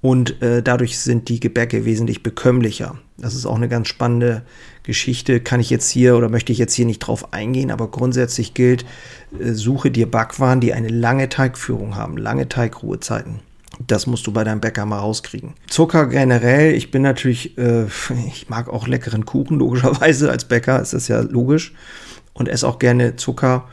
Und 0.02 0.42
äh, 0.42 0.64
dadurch 0.64 0.98
sind 0.98 1.30
die 1.30 1.40
Gebäcke 1.40 1.86
wesentlich 1.86 2.24
bekömmlicher. 2.24 2.98
Das 3.20 3.36
ist 3.36 3.46
auch 3.46 3.56
eine 3.56 3.70
ganz 3.70 3.88
spannende 3.88 4.42
Geschichte. 4.82 5.42
Kann 5.42 5.60
ich 5.60 5.70
jetzt 5.70 5.92
hier 5.92 6.18
oder 6.18 6.28
möchte 6.28 6.52
ich 6.52 6.58
jetzt 6.58 6.74
hier 6.74 6.88
nicht 6.88 7.00
drauf 7.00 7.34
eingehen, 7.34 7.70
aber 7.70 7.92
grundsätzlich 7.92 8.56
gilt, 8.56 8.84
äh, 9.40 9.52
suche 9.52 9.92
dir 9.92 10.10
Backwaren, 10.10 10.60
die 10.60 10.74
eine 10.74 10.90
lange 10.90 11.30
Teigführung 11.30 11.96
haben, 11.96 12.18
lange 12.18 12.50
Teigruhezeiten. 12.50 13.42
Das 13.88 14.08
musst 14.08 14.28
du 14.28 14.32
bei 14.32 14.44
deinem 14.44 14.62
Bäcker 14.62 14.86
mal 14.86 15.00
rauskriegen. 15.00 15.54
Zucker 15.68 16.08
generell, 16.08 16.74
ich 16.74 16.92
bin 16.92 17.02
natürlich, 17.02 17.58
äh, 17.58 17.86
ich 18.28 18.50
mag 18.50 18.70
auch 18.70 18.88
leckeren 18.88 19.26
Kuchen, 19.26 19.58
logischerweise. 19.60 20.30
Als 20.30 20.46
Bäcker 20.46 20.82
ist 20.82 20.94
das 20.94 21.08
ja 21.08 21.22
logisch. 21.22 21.74
Und 22.34 22.50
esse 22.50 22.68
auch 22.68 22.80
gerne 22.80 23.16
Zucker, 23.16 23.68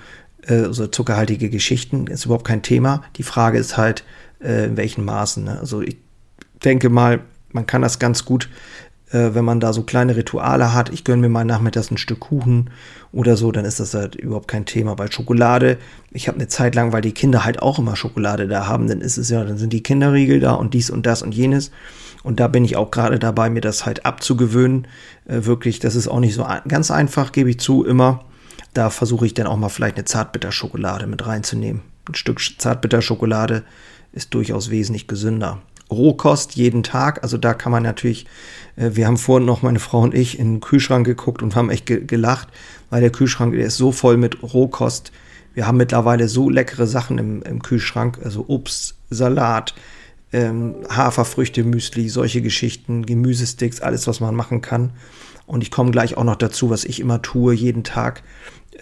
äh, 0.47 0.55
also 0.55 0.87
zuckerhaltige 0.87 1.51
Geschichten, 1.51 2.07
ist 2.07 2.25
überhaupt 2.25 2.47
kein 2.47 2.63
Thema. 2.63 3.03
Die 3.17 3.23
Frage 3.23 3.59
ist 3.59 3.77
halt, 3.77 4.05
äh, 4.43 4.67
in 4.67 4.77
welchen 4.77 5.05
Maßen. 5.05 5.45
Ne? 5.45 5.59
Also 5.59 5.83
ich 5.83 5.97
denke 6.65 6.89
mal, 6.89 7.21
man 7.53 7.67
kann 7.67 7.83
das 7.83 7.99
ganz 7.99 8.25
gut 8.25 8.49
äh, 9.11 9.35
wenn 9.35 9.45
man 9.45 9.61
da 9.61 9.73
so 9.73 9.83
kleine 9.83 10.17
Rituale 10.17 10.73
hat, 10.73 10.91
ich 10.91 11.05
gönne 11.05 11.23
mir 11.23 11.29
mal 11.29 11.45
nachmittags 11.45 11.91
ein 11.91 11.99
Stück 11.99 12.21
Kuchen 12.21 12.71
oder 13.13 13.37
so, 13.37 13.51
dann 13.53 13.65
ist 13.65 13.81
das 13.81 13.95
halt 13.95 14.15
überhaupt 14.15 14.49
kein 14.49 14.67
Thema. 14.67 14.99
Weil 14.99 15.11
Schokolade, 15.11 15.79
ich 16.13 16.29
habe 16.29 16.39
eine 16.39 16.49
Zeit 16.49 16.75
lang, 16.75 16.93
weil 16.93 17.03
die 17.03 17.13
Kinder 17.13 17.45
halt 17.45 17.61
auch 17.61 17.79
immer 17.79 17.97
Schokolade 17.97 18.47
da 18.47 18.67
haben, 18.67 18.89
dann 18.89 19.01
ist 19.01 19.19
es 19.19 19.31
ja, 19.31 19.45
dann 19.45 19.59
sind 19.59 19.73
die 19.73 19.83
Kinderriegel 19.83 20.41
da 20.41 20.53
und 20.53 20.75
dies 20.75 20.91
und 20.91 21.07
das 21.07 21.23
und 21.23 21.35
jenes. 21.35 21.71
Und 22.23 22.39
da 22.39 22.49
bin 22.49 22.65
ich 22.65 22.77
auch 22.77 22.91
gerade 22.91 23.19
dabei, 23.19 23.51
mir 23.51 23.63
das 23.63 23.87
halt 23.87 24.05
abzugewöhnen. 24.05 24.87
Äh, 25.27 25.45
wirklich, 25.45 25.79
das 25.79 25.95
ist 25.95 26.09
auch 26.09 26.21
nicht 26.21 26.35
so 26.35 26.47
ganz 26.69 26.91
einfach, 26.91 27.33
gebe 27.33 27.51
ich 27.51 27.59
zu, 27.59 27.85
immer. 27.85 28.25
Da 28.75 28.91
versuche 28.91 29.27
ich 29.27 29.35
dann 29.35 29.47
auch 29.47 29.57
mal 29.57 29.69
vielleicht 29.69 29.97
eine 29.97 30.05
Zartbitterschokolade 30.05 31.07
mit 31.07 31.27
reinzunehmen. 31.27 31.83
Ein 32.09 32.15
Stück 32.15 32.41
Zartbitterschokolade 32.41 33.65
ist 34.13 34.35
durchaus 34.35 34.71
wesentlich 34.71 35.09
gesünder. 35.09 35.61
Rohkost 35.91 36.57
jeden 36.57 36.83
Tag. 36.83 37.23
Also 37.23 37.37
da 37.37 37.55
kann 37.55 37.73
man 37.73 37.83
natürlich, 37.83 38.27
äh, 38.77 38.91
wir 38.95 39.07
haben 39.07 39.17
vorhin 39.17 39.47
noch 39.47 39.63
meine 39.63 39.81
Frau 39.81 40.01
und 40.01 40.15
ich 40.15 40.39
in 40.39 40.55
den 40.55 40.61
Kühlschrank 40.61 41.07
geguckt 41.07 41.43
und 41.43 41.57
haben 41.57 41.71
echt 41.71 41.87
ge 41.87 42.05
gelacht, 42.05 42.49
weil 42.91 43.01
der 43.01 43.11
Kühlschrank, 43.11 43.55
der 43.55 43.67
ist 43.67 43.77
so 43.77 43.93
voll 43.93 44.17
mit 44.17 44.43
Rohkost. 44.43 45.13
Wir 45.55 45.67
haben 45.67 45.79
mittlerweile 45.79 46.29
so 46.29 46.49
leckere 46.49 46.87
Sachen 46.87 47.19
im, 47.19 47.43
im 47.43 47.63
Kühlschrank, 47.63 48.21
also 48.23 48.45
Obst, 48.49 48.97
Salat, 49.11 49.75
ähm, 50.33 50.77
Haferfrüchte, 50.89 51.65
Müsli, 51.65 52.09
solche 52.09 52.41
Geschichten, 52.41 53.05
Gemüsesticks, 53.05 53.81
alles, 53.81 54.07
was 54.07 54.21
man 54.21 54.35
machen 54.35 54.63
kann. 54.63 54.93
Und 55.47 55.63
ich 55.63 55.73
komme 55.73 55.91
gleich 55.91 56.17
auch 56.17 56.25
noch 56.25 56.37
dazu, 56.37 56.71
was 56.71 56.85
ich 56.85 57.01
immer 57.01 57.23
tue, 57.23 57.55
jeden 57.55 57.83
Tag, 57.83 58.23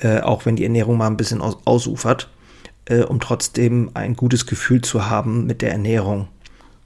äh, 0.01 0.21
auch 0.21 0.45
wenn 0.45 0.57
die 0.57 0.65
Ernährung 0.65 0.99
mal 0.99 1.07
ein 1.07 1.17
bisschen 1.17 1.41
aus 1.41 1.57
ausufert, 1.65 2.29
äh, 2.85 3.01
um 3.01 3.21
trotzdem 3.21 3.91
ein 3.95 4.15
gutes 4.15 4.47
Gefühl 4.47 4.83
zu 4.83 5.09
haben 5.09 5.47
mit 5.47 5.63
der 5.63 5.73
Ernährung. 5.73 6.29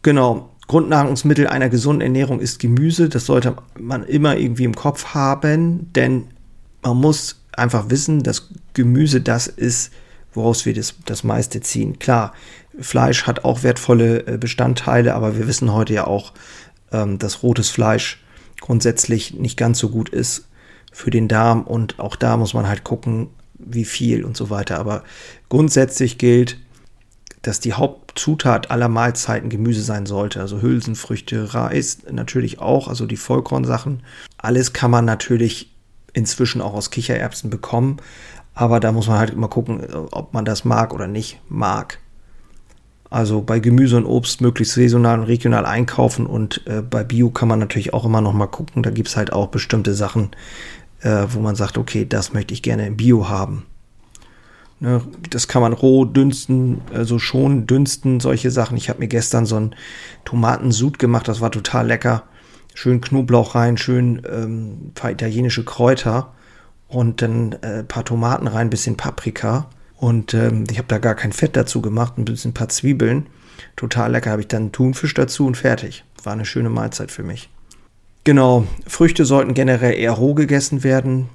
Genau. 0.02 0.48
Grundnahrungsmittel 0.68 1.48
einer 1.48 1.68
gesunden 1.68 2.00
Ernährung 2.00 2.40
ist 2.40 2.58
Gemüse. 2.58 3.08
Das 3.08 3.26
sollte 3.26 3.56
man 3.78 4.04
immer 4.04 4.36
irgendwie 4.36 4.64
im 4.64 4.74
Kopf 4.74 5.06
haben, 5.14 5.92
denn 5.92 6.28
man 6.82 6.96
muss 6.96 7.42
einfach 7.52 7.90
wissen, 7.90 8.22
dass 8.22 8.48
Gemüse 8.72 9.20
das 9.20 9.48
ist, 9.48 9.92
woraus 10.32 10.64
wir 10.64 10.72
das, 10.72 10.94
das 11.04 11.24
meiste 11.24 11.60
ziehen. 11.60 11.98
Klar, 11.98 12.32
Fleisch 12.78 13.26
hat 13.26 13.44
auch 13.44 13.62
wertvolle 13.62 14.26
äh, 14.26 14.38
Bestandteile, 14.38 15.14
aber 15.14 15.36
wir 15.36 15.46
wissen 15.46 15.72
heute 15.72 15.92
ja 15.92 16.06
auch, 16.06 16.32
ähm, 16.90 17.18
dass 17.18 17.42
rotes 17.42 17.68
Fleisch 17.68 18.22
grundsätzlich 18.60 19.34
nicht 19.34 19.58
ganz 19.58 19.78
so 19.78 19.90
gut 19.90 20.08
ist 20.08 20.48
für 20.90 21.10
den 21.10 21.28
Darm 21.28 21.62
und 21.62 21.98
auch 21.98 22.16
da 22.16 22.36
muss 22.36 22.54
man 22.54 22.66
halt 22.66 22.84
gucken, 22.84 23.28
wie 23.58 23.84
viel 23.84 24.24
und 24.24 24.36
so 24.36 24.50
weiter. 24.50 24.78
Aber 24.78 25.04
grundsätzlich 25.48 26.18
gilt, 26.18 26.58
dass 27.42 27.60
die 27.60 27.74
Hauptzutat 27.74 28.70
aller 28.70 28.88
Mahlzeiten 28.88 29.50
Gemüse 29.50 29.82
sein 29.82 30.06
sollte. 30.06 30.40
Also 30.40 30.62
Hülsenfrüchte, 30.62 31.54
Reis 31.54 31.98
natürlich 32.10 32.60
auch, 32.60 32.88
also 32.88 33.06
die 33.06 33.16
Vollkornsachen. 33.16 34.02
Alles 34.38 34.72
kann 34.72 34.90
man 34.90 35.04
natürlich 35.04 35.74
inzwischen 36.12 36.62
auch 36.62 36.74
aus 36.74 36.90
Kichererbsen 36.90 37.50
bekommen. 37.50 37.98
Aber 38.54 38.80
da 38.80 38.92
muss 38.92 39.08
man 39.08 39.18
halt 39.18 39.30
immer 39.30 39.48
gucken, 39.48 39.82
ob 40.12 40.34
man 40.34 40.44
das 40.44 40.64
mag 40.64 40.94
oder 40.94 41.06
nicht 41.06 41.40
mag. 41.48 41.98
Also 43.10 43.42
bei 43.42 43.58
Gemüse 43.58 43.96
und 43.96 44.06
Obst 44.06 44.40
möglichst 44.40 44.74
saisonal 44.74 45.18
und 45.18 45.26
regional 45.26 45.66
einkaufen 45.66 46.26
und 46.26 46.66
äh, 46.66 46.80
bei 46.80 47.04
Bio 47.04 47.28
kann 47.28 47.48
man 47.48 47.58
natürlich 47.58 47.92
auch 47.92 48.06
immer 48.06 48.22
noch 48.22 48.32
mal 48.32 48.46
gucken. 48.46 48.82
Da 48.82 48.90
gibt 48.90 49.08
es 49.08 49.18
halt 49.18 49.34
auch 49.34 49.48
bestimmte 49.48 49.92
Sachen, 49.92 50.30
äh, 51.00 51.26
wo 51.28 51.40
man 51.40 51.54
sagt, 51.54 51.76
okay, 51.76 52.06
das 52.08 52.32
möchte 52.32 52.54
ich 52.54 52.62
gerne 52.62 52.86
im 52.86 52.96
Bio 52.96 53.28
haben. 53.28 53.66
Ne, 54.82 55.00
das 55.30 55.46
kann 55.46 55.62
man 55.62 55.72
roh 55.74 56.04
dünsten, 56.04 56.80
also 56.92 57.20
schon 57.20 57.68
dünsten, 57.68 58.18
solche 58.18 58.50
Sachen. 58.50 58.76
Ich 58.76 58.88
habe 58.88 58.98
mir 58.98 59.06
gestern 59.06 59.46
so 59.46 59.54
einen 59.54 59.76
Tomatensud 60.24 60.98
gemacht, 60.98 61.28
das 61.28 61.40
war 61.40 61.52
total 61.52 61.86
lecker. 61.86 62.24
Schön 62.74 63.00
Knoblauch 63.00 63.54
rein, 63.54 63.76
schön 63.76 64.22
ähm, 64.28 64.90
paar 64.96 65.12
italienische 65.12 65.64
Kräuter 65.64 66.34
und 66.88 67.22
dann 67.22 67.52
äh, 67.62 67.78
ein 67.78 67.86
paar 67.86 68.04
Tomaten 68.04 68.48
rein, 68.48 68.66
ein 68.66 68.70
bisschen 68.70 68.96
Paprika. 68.96 69.70
Und 69.98 70.34
ähm, 70.34 70.64
ich 70.68 70.78
habe 70.78 70.88
da 70.88 70.98
gar 70.98 71.14
kein 71.14 71.30
Fett 71.30 71.54
dazu 71.54 71.80
gemacht, 71.80 72.18
ein 72.18 72.24
bisschen 72.24 72.50
ein 72.50 72.54
paar 72.54 72.68
Zwiebeln. 72.68 73.28
Total 73.76 74.10
lecker. 74.10 74.32
Habe 74.32 74.42
ich 74.42 74.48
dann 74.48 74.72
Thunfisch 74.72 75.14
dazu 75.14 75.46
und 75.46 75.56
fertig. 75.56 76.02
War 76.24 76.32
eine 76.32 76.44
schöne 76.44 76.70
Mahlzeit 76.70 77.12
für 77.12 77.22
mich. 77.22 77.50
Genau, 78.24 78.66
Früchte 78.88 79.26
sollten 79.26 79.54
generell 79.54 79.94
eher 79.94 80.10
roh 80.10 80.34
gegessen 80.34 80.82
werden 80.82 81.28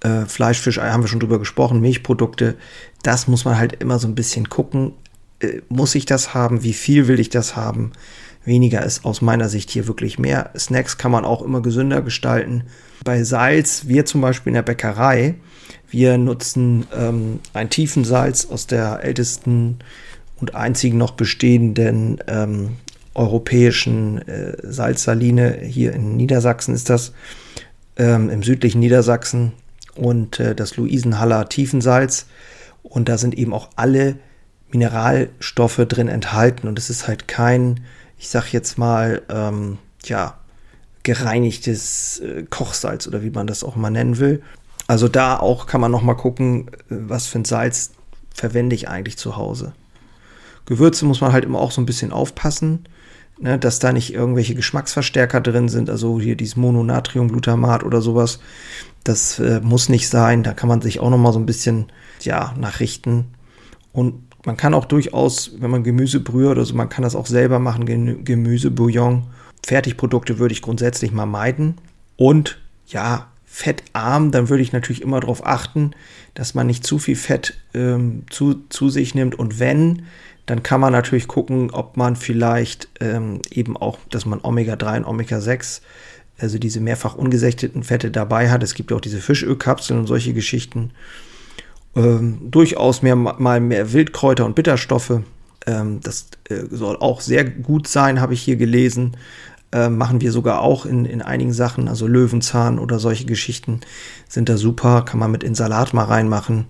äh, 0.00 0.26
Fleisch, 0.26 0.60
Fisch, 0.60 0.78
haben 0.78 1.02
wir 1.02 1.08
schon 1.08 1.20
drüber 1.20 1.38
gesprochen, 1.38 1.80
Milchprodukte, 1.80 2.56
das 3.02 3.28
muss 3.28 3.44
man 3.44 3.58
halt 3.58 3.74
immer 3.74 3.98
so 3.98 4.08
ein 4.08 4.14
bisschen 4.14 4.48
gucken. 4.48 4.92
Äh, 5.40 5.60
muss 5.68 5.94
ich 5.94 6.06
das 6.06 6.34
haben? 6.34 6.62
Wie 6.62 6.72
viel 6.72 7.08
will 7.08 7.20
ich 7.20 7.30
das 7.30 7.56
haben? 7.56 7.92
Weniger 8.44 8.82
ist 8.82 9.04
aus 9.04 9.20
meiner 9.20 9.48
Sicht 9.48 9.70
hier 9.70 9.86
wirklich 9.86 10.18
mehr. 10.18 10.50
Snacks 10.58 10.96
kann 10.96 11.10
man 11.10 11.24
auch 11.24 11.42
immer 11.42 11.60
gesünder 11.60 12.00
gestalten. 12.00 12.64
Bei 13.04 13.22
Salz, 13.22 13.86
wir 13.86 14.06
zum 14.06 14.22
Beispiel 14.22 14.50
in 14.50 14.54
der 14.54 14.62
Bäckerei, 14.62 15.34
wir 15.90 16.16
nutzen 16.16 16.86
ähm, 16.96 17.40
ein 17.52 17.68
Tiefensalz 17.68 18.46
aus 18.46 18.66
der 18.66 19.02
ältesten 19.02 19.78
und 20.40 20.54
einzigen 20.54 20.96
noch 20.96 21.12
bestehenden 21.12 22.18
ähm, 22.26 22.76
europäischen 23.14 24.26
äh, 24.26 24.56
Salzsaline. 24.62 25.58
Hier 25.62 25.92
in 25.92 26.16
Niedersachsen 26.16 26.74
ist 26.74 26.88
das, 26.88 27.12
ähm, 27.96 28.30
im 28.30 28.42
südlichen 28.42 28.80
Niedersachsen 28.80 29.52
und 29.96 30.40
äh, 30.40 30.54
das 30.54 30.76
Luisenhaller 30.76 31.48
Tiefensalz. 31.48 32.26
Und 32.82 33.08
da 33.08 33.18
sind 33.18 33.36
eben 33.36 33.52
auch 33.52 33.68
alle 33.76 34.16
Mineralstoffe 34.70 35.84
drin 35.88 36.08
enthalten. 36.08 36.68
Und 36.68 36.78
es 36.78 36.90
ist 36.90 37.08
halt 37.08 37.28
kein, 37.28 37.80
ich 38.18 38.28
sag 38.28 38.52
jetzt 38.52 38.78
mal, 38.78 39.22
ähm, 39.28 39.78
ja, 40.04 40.36
gereinigtes 41.02 42.20
äh, 42.20 42.44
Kochsalz 42.48 43.06
oder 43.06 43.22
wie 43.22 43.30
man 43.30 43.46
das 43.46 43.64
auch 43.64 43.76
mal 43.76 43.90
nennen 43.90 44.18
will. 44.18 44.42
Also 44.86 45.08
da 45.08 45.38
auch 45.38 45.66
kann 45.66 45.80
man 45.80 45.90
noch 45.90 46.02
mal 46.02 46.14
gucken, 46.14 46.68
äh, 46.68 46.74
was 46.88 47.26
für 47.26 47.38
ein 47.38 47.44
Salz 47.44 47.92
verwende 48.34 48.76
ich 48.76 48.88
eigentlich 48.88 49.16
zu 49.16 49.36
Hause. 49.36 49.72
Gewürze 50.66 51.04
muss 51.04 51.20
man 51.20 51.32
halt 51.32 51.44
immer 51.44 51.58
auch 51.58 51.72
so 51.72 51.80
ein 51.80 51.86
bisschen 51.86 52.12
aufpassen, 52.12 52.84
ne, 53.40 53.58
dass 53.58 53.78
da 53.78 53.92
nicht 53.92 54.14
irgendwelche 54.14 54.54
Geschmacksverstärker 54.54 55.40
drin 55.40 55.68
sind, 55.68 55.90
also 55.90 56.20
hier 56.20 56.36
dieses 56.36 56.56
Mononatriumglutamat 56.56 57.82
oder 57.84 58.00
sowas. 58.00 58.40
Das 59.04 59.38
äh, 59.38 59.60
muss 59.60 59.88
nicht 59.88 60.08
sein. 60.08 60.42
Da 60.42 60.52
kann 60.52 60.68
man 60.68 60.82
sich 60.82 61.00
auch 61.00 61.10
noch 61.10 61.18
mal 61.18 61.32
so 61.32 61.38
ein 61.38 61.46
bisschen 61.46 61.86
ja, 62.20 62.54
nachrichten. 62.58 63.26
Und 63.92 64.22
man 64.44 64.56
kann 64.56 64.74
auch 64.74 64.84
durchaus, 64.84 65.52
wenn 65.58 65.70
man 65.70 65.84
Gemüsebrühe 65.84 66.50
oder 66.50 66.64
so, 66.64 66.74
man 66.74 66.88
kann 66.88 67.02
das 67.02 67.16
auch 67.16 67.26
selber 67.26 67.58
machen, 67.58 68.24
Gemüsebouillon. 68.24 69.24
Fertigprodukte 69.64 70.38
würde 70.38 70.52
ich 70.52 70.62
grundsätzlich 70.62 71.12
mal 71.12 71.26
meiden. 71.26 71.76
Und 72.16 72.58
ja, 72.86 73.28
fettarm, 73.44 74.30
dann 74.30 74.48
würde 74.48 74.62
ich 74.62 74.72
natürlich 74.72 75.02
immer 75.02 75.20
darauf 75.20 75.44
achten, 75.44 75.90
dass 76.34 76.54
man 76.54 76.66
nicht 76.66 76.84
zu 76.84 76.98
viel 76.98 77.16
Fett 77.16 77.54
ähm, 77.74 78.24
zu, 78.30 78.62
zu 78.68 78.90
sich 78.90 79.14
nimmt. 79.14 79.38
Und 79.38 79.58
wenn, 79.58 80.04
dann 80.50 80.64
kann 80.64 80.80
man 80.80 80.92
natürlich 80.92 81.28
gucken, 81.28 81.70
ob 81.70 81.96
man 81.96 82.16
vielleicht 82.16 82.88
ähm, 82.98 83.40
eben 83.52 83.76
auch, 83.76 84.00
dass 84.10 84.26
man 84.26 84.40
Omega-3 84.42 84.96
und 84.96 85.04
Omega-6, 85.04 85.80
also 86.40 86.58
diese 86.58 86.80
mehrfach 86.80 87.14
ungesächteten 87.14 87.84
Fette 87.84 88.10
dabei 88.10 88.50
hat. 88.50 88.64
Es 88.64 88.74
gibt 88.74 88.92
auch 88.92 89.00
diese 89.00 89.20
Fischölkapseln 89.20 90.00
und 90.00 90.06
solche 90.08 90.34
Geschichten. 90.34 90.90
Ähm, 91.94 92.50
durchaus 92.50 93.00
mehr, 93.00 93.14
mal 93.14 93.60
mehr 93.60 93.92
Wildkräuter 93.92 94.44
und 94.44 94.56
Bitterstoffe. 94.56 95.20
Ähm, 95.68 96.00
das 96.02 96.26
äh, 96.48 96.64
soll 96.68 96.96
auch 96.96 97.20
sehr 97.20 97.44
gut 97.44 97.86
sein, 97.86 98.20
habe 98.20 98.34
ich 98.34 98.42
hier 98.42 98.56
gelesen. 98.56 99.16
Ähm, 99.70 99.98
machen 99.98 100.20
wir 100.20 100.32
sogar 100.32 100.62
auch 100.62 100.84
in, 100.84 101.04
in 101.04 101.22
einigen 101.22 101.52
Sachen, 101.52 101.86
also 101.86 102.08
Löwenzahn 102.08 102.80
oder 102.80 102.98
solche 102.98 103.24
Geschichten 103.24 103.82
sind 104.28 104.48
da 104.48 104.56
super, 104.56 105.02
kann 105.02 105.20
man 105.20 105.30
mit 105.30 105.44
in 105.44 105.54
Salat 105.54 105.94
mal 105.94 106.06
reinmachen 106.06 106.66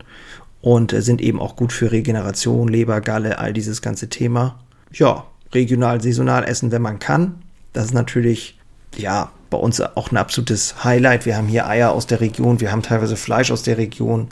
und 0.63 0.93
sind 0.93 1.21
eben 1.21 1.41
auch 1.41 1.57
gut 1.57 1.73
für 1.73 1.91
Regeneration, 1.93 2.69
Leber, 2.69 3.01
Galle, 3.01 3.39
all 3.39 3.53
dieses 3.53 3.83
ganze 3.83 4.09
Thema. 4.09 4.61
Ja, 4.93 5.27
regional, 5.53 6.01
saisonal 6.01 6.45
essen, 6.45 6.73
wenn 6.73 6.83
man 6.83 6.99
kann. 6.99 7.43
Das 7.73 7.87
ist 7.87 7.95
natürlich, 7.95 8.59
ja, 8.97 9.31
bei 9.49 9.59
uns 9.59 9.81
auch 9.81 10.13
ein 10.13 10.17
absolutes 10.17 10.85
Highlight. 10.85 11.27
Wir 11.27 11.37
haben 11.37 11.49
hier 11.49 11.67
Eier 11.67 11.93
aus 11.93 12.07
der 12.07 12.21
Region, 12.21 12.61
wir 12.61 12.73
haben 12.73 12.83
teilweise 12.83 13.17
Fleisch 13.17 13.51
aus 13.51 13.63
der 13.63 13.79
Region. 13.79 14.29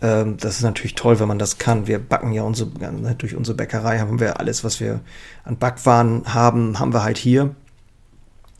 Ähm, 0.00 0.36
das 0.38 0.56
ist 0.56 0.62
natürlich 0.62 0.94
toll, 0.94 1.20
wenn 1.20 1.28
man 1.28 1.38
das 1.38 1.58
kann. 1.58 1.86
Wir 1.86 1.98
backen 1.98 2.32
ja 2.32 2.42
unsere, 2.42 2.70
ne, 2.78 3.14
durch 3.16 3.34
unsere 3.34 3.56
Bäckerei 3.56 3.98
haben 3.98 4.20
wir 4.20 4.40
alles, 4.40 4.64
was 4.64 4.80
wir 4.80 5.00
an 5.44 5.56
Backwaren 5.56 6.32
haben, 6.32 6.78
haben 6.78 6.92
wir 6.92 7.02
halt 7.02 7.18
hier. 7.18 7.54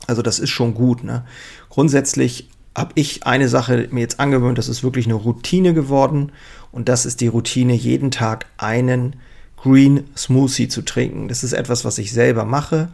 Also 0.06 0.22
das 0.22 0.38
ist 0.38 0.50
schon 0.50 0.74
gut. 0.74 1.02
Ne? 1.02 1.24
Grundsätzlich 1.68 2.50
habe 2.76 2.92
ich 2.94 3.26
eine 3.26 3.48
Sache 3.48 3.88
mir 3.90 4.00
jetzt 4.00 4.20
angewöhnt, 4.20 4.58
das 4.58 4.68
ist 4.68 4.82
wirklich 4.82 5.06
eine 5.06 5.14
Routine 5.14 5.72
geworden. 5.72 6.30
Und 6.72 6.90
das 6.90 7.06
ist 7.06 7.22
die 7.22 7.26
Routine, 7.26 7.72
jeden 7.72 8.10
Tag 8.10 8.46
einen 8.58 9.16
Green 9.56 10.04
Smoothie 10.14 10.68
zu 10.68 10.82
trinken. 10.82 11.28
Das 11.28 11.42
ist 11.42 11.54
etwas, 11.54 11.86
was 11.86 11.96
ich 11.96 12.12
selber 12.12 12.44
mache. 12.44 12.88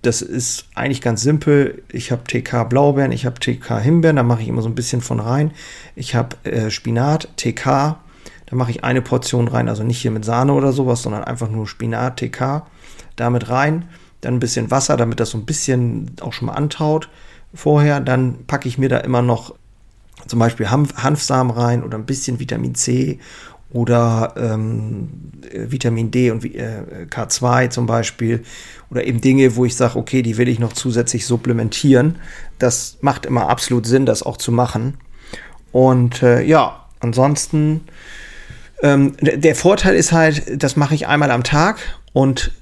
Das 0.00 0.22
ist 0.22 0.68
eigentlich 0.74 1.02
ganz 1.02 1.20
simpel. 1.20 1.82
Ich 1.92 2.10
habe 2.10 2.24
TK 2.24 2.70
Blaubeeren, 2.70 3.12
ich 3.12 3.26
habe 3.26 3.38
TK 3.38 3.80
Himbeeren, 3.80 4.16
da 4.16 4.22
mache 4.22 4.40
ich 4.40 4.48
immer 4.48 4.62
so 4.62 4.68
ein 4.68 4.74
bisschen 4.74 5.02
von 5.02 5.20
rein. 5.20 5.50
Ich 5.94 6.14
habe 6.14 6.36
äh, 6.44 6.70
Spinat, 6.70 7.28
TK, 7.36 7.64
da 8.46 8.56
mache 8.56 8.70
ich 8.70 8.82
eine 8.82 9.02
Portion 9.02 9.48
rein, 9.48 9.68
also 9.68 9.82
nicht 9.82 10.00
hier 10.00 10.10
mit 10.10 10.24
Sahne 10.24 10.54
oder 10.54 10.72
sowas, 10.72 11.02
sondern 11.02 11.24
einfach 11.24 11.50
nur 11.50 11.66
Spinat, 11.66 12.16
TK, 12.16 12.62
damit 13.16 13.50
rein. 13.50 13.90
Dann 14.22 14.34
ein 14.34 14.40
bisschen 14.40 14.70
Wasser, 14.70 14.96
damit 14.96 15.20
das 15.20 15.30
so 15.30 15.38
ein 15.38 15.44
bisschen 15.44 16.12
auch 16.22 16.32
schon 16.32 16.46
mal 16.46 16.54
antaut 16.54 17.10
vorher. 17.54 18.00
Dann 18.00 18.44
packe 18.46 18.68
ich 18.68 18.78
mir 18.78 18.88
da 18.88 18.98
immer 18.98 19.22
noch 19.22 19.54
zum 20.26 20.38
Beispiel 20.38 20.70
Hanf, 20.70 20.94
Hanfsamen 20.96 21.50
rein 21.50 21.82
oder 21.82 21.96
ein 21.96 22.06
bisschen 22.06 22.40
Vitamin 22.40 22.74
C 22.74 23.18
oder 23.70 24.34
ähm, 24.36 25.08
Vitamin 25.52 26.10
D 26.10 26.30
und 26.30 26.44
äh, 26.44 27.06
K2 27.10 27.70
zum 27.70 27.86
Beispiel 27.86 28.42
oder 28.90 29.04
eben 29.04 29.20
Dinge, 29.20 29.56
wo 29.56 29.64
ich 29.64 29.76
sage, 29.76 29.96
okay, 29.96 30.22
die 30.22 30.38
will 30.38 30.48
ich 30.48 30.58
noch 30.58 30.72
zusätzlich 30.72 31.26
supplementieren. 31.26 32.16
Das 32.58 32.98
macht 33.00 33.26
immer 33.26 33.48
absolut 33.48 33.86
Sinn, 33.86 34.06
das 34.06 34.22
auch 34.22 34.38
zu 34.38 34.52
machen. 34.52 34.94
Und 35.70 36.22
äh, 36.22 36.42
ja, 36.42 36.86
ansonsten, 37.00 37.82
ähm, 38.82 39.16
der 39.20 39.54
Vorteil 39.54 39.94
ist 39.96 40.12
halt, 40.12 40.62
das 40.62 40.76
mache 40.76 40.94
ich 40.94 41.06
einmal 41.06 41.30
am 41.30 41.42
Tag 41.42 41.78
und 42.12 42.52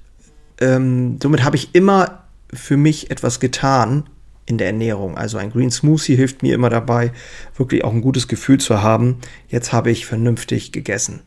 ähm, 0.60 1.18
somit 1.22 1.44
habe 1.44 1.56
ich 1.56 1.74
immer 1.74 2.22
für 2.52 2.76
mich 2.76 3.10
etwas 3.10 3.38
getan 3.38 4.04
in 4.46 4.58
der 4.58 4.68
Ernährung. 4.68 5.16
Also 5.16 5.38
ein 5.38 5.50
Green 5.50 5.70
Smoothie 5.70 6.16
hilft 6.16 6.42
mir 6.42 6.54
immer 6.54 6.70
dabei, 6.70 7.12
wirklich 7.56 7.84
auch 7.84 7.92
ein 7.92 8.00
gutes 8.00 8.28
Gefühl 8.28 8.58
zu 8.58 8.82
haben. 8.82 9.18
Jetzt 9.48 9.72
habe 9.72 9.90
ich 9.90 10.06
vernünftig 10.06 10.72
gegessen. 10.72 11.20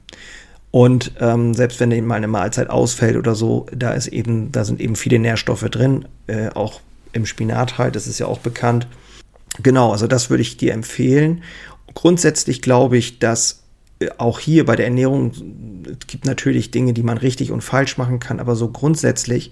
Und 0.71 1.13
ähm, 1.19 1.53
selbst 1.53 1.79
wenn 1.79 2.05
mal 2.05 2.15
eine 2.15 2.27
Mahlzeit 2.27 2.69
ausfällt 2.69 3.17
oder 3.17 3.35
so, 3.35 3.65
da 3.75 3.91
ist 3.91 4.07
eben, 4.07 4.51
da 4.51 4.63
sind 4.63 4.79
eben 4.79 4.95
viele 4.95 5.19
Nährstoffe 5.19 5.67
drin, 5.69 6.05
äh, 6.27 6.49
auch 6.49 6.81
im 7.11 7.25
Spinat 7.25 7.77
halt, 7.77 7.95
das 7.95 8.07
ist 8.07 8.19
ja 8.19 8.27
auch 8.27 8.39
bekannt. 8.39 8.87
Genau, 9.61 9.91
also 9.91 10.05
das 10.05 10.29
würde 10.29 10.43
ich 10.43 10.57
dir 10.57 10.73
empfehlen. 10.73 11.43
Grundsätzlich 11.95 12.61
glaube 12.61 12.97
ich, 12.97 13.17
dass 13.17 13.63
äh, 13.99 14.09
auch 14.17 14.39
hier 14.39 14.65
bei 14.65 14.75
der 14.75 14.85
Ernährung, 14.85 15.31
es 15.85 16.05
gibt 16.05 16.25
natürlich 16.25 16.69
Dinge, 16.69 16.93
die 16.93 17.03
man 17.03 17.17
richtig 17.17 17.51
und 17.51 17.61
falsch 17.61 17.97
machen 17.97 18.19
kann, 18.19 18.39
aber 18.39 18.55
so 18.55 18.69
grundsätzlich 18.69 19.51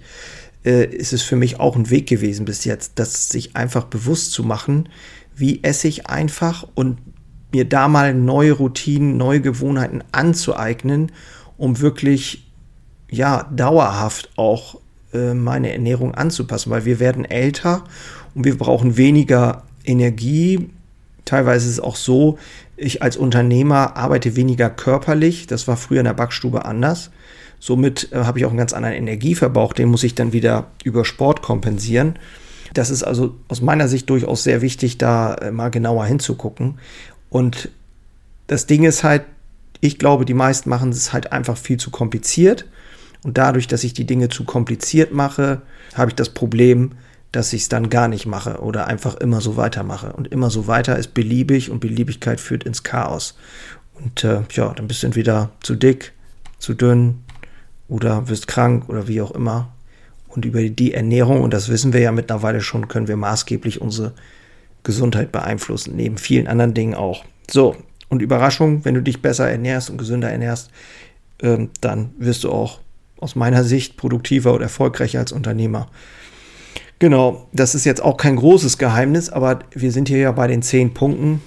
äh, 0.64 0.84
ist 0.84 1.12
es 1.12 1.22
für 1.22 1.36
mich 1.36 1.60
auch 1.60 1.76
ein 1.76 1.90
Weg 1.90 2.08
gewesen 2.08 2.44
bis 2.44 2.64
jetzt, 2.64 2.92
das 2.96 3.28
sich 3.28 3.56
einfach 3.56 3.84
bewusst 3.84 4.32
zu 4.32 4.42
machen, 4.42 4.88
wie 5.34 5.62
esse 5.62 5.88
ich 5.88 6.08
einfach 6.08 6.66
und 6.74 6.98
mir 7.52 7.64
da 7.64 7.88
mal 7.88 8.14
neue 8.14 8.52
Routinen, 8.52 9.16
neue 9.16 9.40
Gewohnheiten 9.40 10.02
anzueignen, 10.12 11.12
um 11.56 11.80
wirklich 11.80 12.46
ja 13.10 13.44
dauerhaft 13.54 14.30
auch 14.36 14.80
äh, 15.12 15.34
meine 15.34 15.72
Ernährung 15.72 16.14
anzupassen, 16.14 16.70
weil 16.70 16.84
wir 16.84 17.00
werden 17.00 17.24
älter 17.24 17.84
und 18.34 18.44
wir 18.44 18.58
brauchen 18.58 18.96
weniger 18.96 19.62
Energie. 19.84 20.68
Teilweise 21.24 21.66
ist 21.66 21.74
es 21.74 21.80
auch 21.80 21.96
so, 21.96 22.38
ich 22.76 23.02
als 23.02 23.16
Unternehmer 23.16 23.96
arbeite 23.96 24.36
weniger 24.36 24.70
körperlich. 24.70 25.46
Das 25.46 25.66
war 25.66 25.76
früher 25.76 26.00
in 26.00 26.04
der 26.04 26.14
Backstube 26.14 26.64
anders. 26.64 27.10
Somit 27.60 28.12
äh, 28.12 28.24
habe 28.24 28.38
ich 28.38 28.44
auch 28.44 28.50
einen 28.50 28.58
ganz 28.58 28.72
anderen 28.72 28.94
Energieverbrauch, 28.94 29.72
den 29.72 29.88
muss 29.88 30.04
ich 30.04 30.14
dann 30.14 30.32
wieder 30.32 30.66
über 30.84 31.04
Sport 31.04 31.42
kompensieren. 31.42 32.18
Das 32.74 32.90
ist 32.90 33.02
also 33.02 33.34
aus 33.48 33.60
meiner 33.60 33.88
Sicht 33.88 34.08
durchaus 34.10 34.44
sehr 34.44 34.62
wichtig, 34.62 34.98
da 34.98 35.34
äh, 35.34 35.50
mal 35.50 35.70
genauer 35.70 36.06
hinzugucken. 36.06 36.78
Und 37.30 37.70
das 38.46 38.66
Ding 38.66 38.84
ist 38.84 39.04
halt, 39.04 39.24
ich 39.80 39.98
glaube, 39.98 40.24
die 40.24 40.34
meisten 40.34 40.70
machen 40.70 40.90
es 40.90 41.12
halt 41.12 41.32
einfach 41.32 41.56
viel 41.56 41.78
zu 41.78 41.90
kompliziert. 41.90 42.66
Und 43.24 43.38
dadurch, 43.38 43.66
dass 43.66 43.84
ich 43.84 43.94
die 43.94 44.06
Dinge 44.06 44.28
zu 44.28 44.44
kompliziert 44.44 45.12
mache, 45.12 45.62
habe 45.94 46.10
ich 46.10 46.14
das 46.14 46.30
Problem, 46.30 46.92
dass 47.32 47.52
ich 47.52 47.62
es 47.62 47.68
dann 47.68 47.90
gar 47.90 48.08
nicht 48.08 48.26
mache 48.26 48.60
oder 48.60 48.86
einfach 48.86 49.16
immer 49.16 49.40
so 49.40 49.56
weitermache. 49.56 50.12
Und 50.12 50.28
immer 50.28 50.50
so 50.50 50.66
weiter 50.66 50.98
ist 50.98 51.14
beliebig 51.14 51.70
und 51.70 51.80
Beliebigkeit 51.80 52.40
führt 52.40 52.64
ins 52.64 52.82
Chaos. 52.82 53.36
Und 53.94 54.24
äh, 54.24 54.42
ja, 54.52 54.72
dann 54.74 54.88
bist 54.88 55.02
du 55.02 55.08
entweder 55.08 55.50
zu 55.62 55.74
dick, 55.74 56.12
zu 56.58 56.74
dünn, 56.74 57.24
oder 57.88 58.28
wirst 58.28 58.46
krank 58.46 58.88
oder 58.88 59.08
wie 59.08 59.20
auch 59.20 59.30
immer. 59.30 59.72
Und 60.28 60.44
über 60.44 60.62
die 60.62 60.94
Ernährung, 60.94 61.40
und 61.40 61.52
das 61.54 61.68
wissen 61.68 61.92
wir 61.92 62.00
ja 62.00 62.12
mittlerweile 62.12 62.60
schon, 62.60 62.88
können 62.88 63.08
wir 63.08 63.16
maßgeblich 63.16 63.80
unsere 63.80 64.12
Gesundheit 64.82 65.32
beeinflussen, 65.32 65.96
neben 65.96 66.18
vielen 66.18 66.46
anderen 66.46 66.74
Dingen 66.74 66.94
auch. 66.94 67.24
So, 67.50 67.76
und 68.08 68.22
Überraschung, 68.22 68.84
wenn 68.84 68.94
du 68.94 69.02
dich 69.02 69.22
besser 69.22 69.50
ernährst 69.50 69.90
und 69.90 69.98
gesünder 69.98 70.30
ernährst, 70.30 70.70
ähm, 71.42 71.70
dann 71.80 72.10
wirst 72.18 72.44
du 72.44 72.50
auch 72.50 72.80
aus 73.18 73.34
meiner 73.34 73.64
Sicht 73.64 73.96
produktiver 73.96 74.52
und 74.52 74.62
erfolgreicher 74.62 75.18
als 75.18 75.32
Unternehmer. 75.32 75.88
Genau, 76.98 77.48
das 77.52 77.74
ist 77.74 77.84
jetzt 77.84 78.02
auch 78.02 78.16
kein 78.16 78.36
großes 78.36 78.78
Geheimnis, 78.78 79.30
aber 79.30 79.60
wir 79.72 79.92
sind 79.92 80.08
hier 80.08 80.18
ja 80.18 80.32
bei 80.32 80.46
den 80.46 80.62
zehn 80.62 80.94
Punkten, 80.94 81.42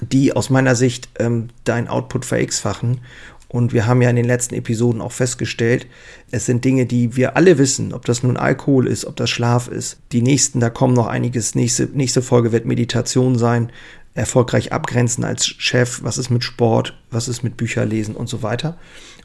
die 0.00 0.32
aus 0.32 0.48
meiner 0.48 0.76
Sicht 0.76 1.08
ähm, 1.18 1.48
dein 1.64 1.88
Output 1.88 2.24
ver-x-fachen 2.24 3.00
und 3.50 3.72
wir 3.72 3.88
haben 3.88 4.00
ja 4.00 4.08
in 4.08 4.14
den 4.14 4.26
letzten 4.26 4.54
Episoden 4.54 5.00
auch 5.00 5.10
festgestellt, 5.10 5.88
es 6.30 6.46
sind 6.46 6.64
Dinge, 6.64 6.86
die 6.86 7.16
wir 7.16 7.36
alle 7.36 7.58
wissen, 7.58 7.92
ob 7.92 8.04
das 8.04 8.22
nun 8.22 8.36
Alkohol 8.36 8.86
ist, 8.86 9.04
ob 9.04 9.16
das 9.16 9.28
Schlaf 9.28 9.66
ist. 9.66 9.98
Die 10.12 10.22
nächsten, 10.22 10.60
da 10.60 10.70
kommen 10.70 10.94
noch 10.94 11.08
einiges. 11.08 11.56
Nächste, 11.56 11.86
nächste 11.86 12.22
Folge 12.22 12.52
wird 12.52 12.64
Meditation 12.64 13.36
sein, 13.36 13.72
erfolgreich 14.14 14.72
abgrenzen 14.72 15.24
als 15.24 15.48
Chef, 15.48 16.00
was 16.04 16.16
ist 16.16 16.30
mit 16.30 16.44
Sport, 16.44 16.96
was 17.10 17.26
ist 17.26 17.42
mit 17.42 17.56
Bücherlesen 17.56 18.14
und 18.14 18.28
so 18.28 18.44
weiter. 18.44 18.78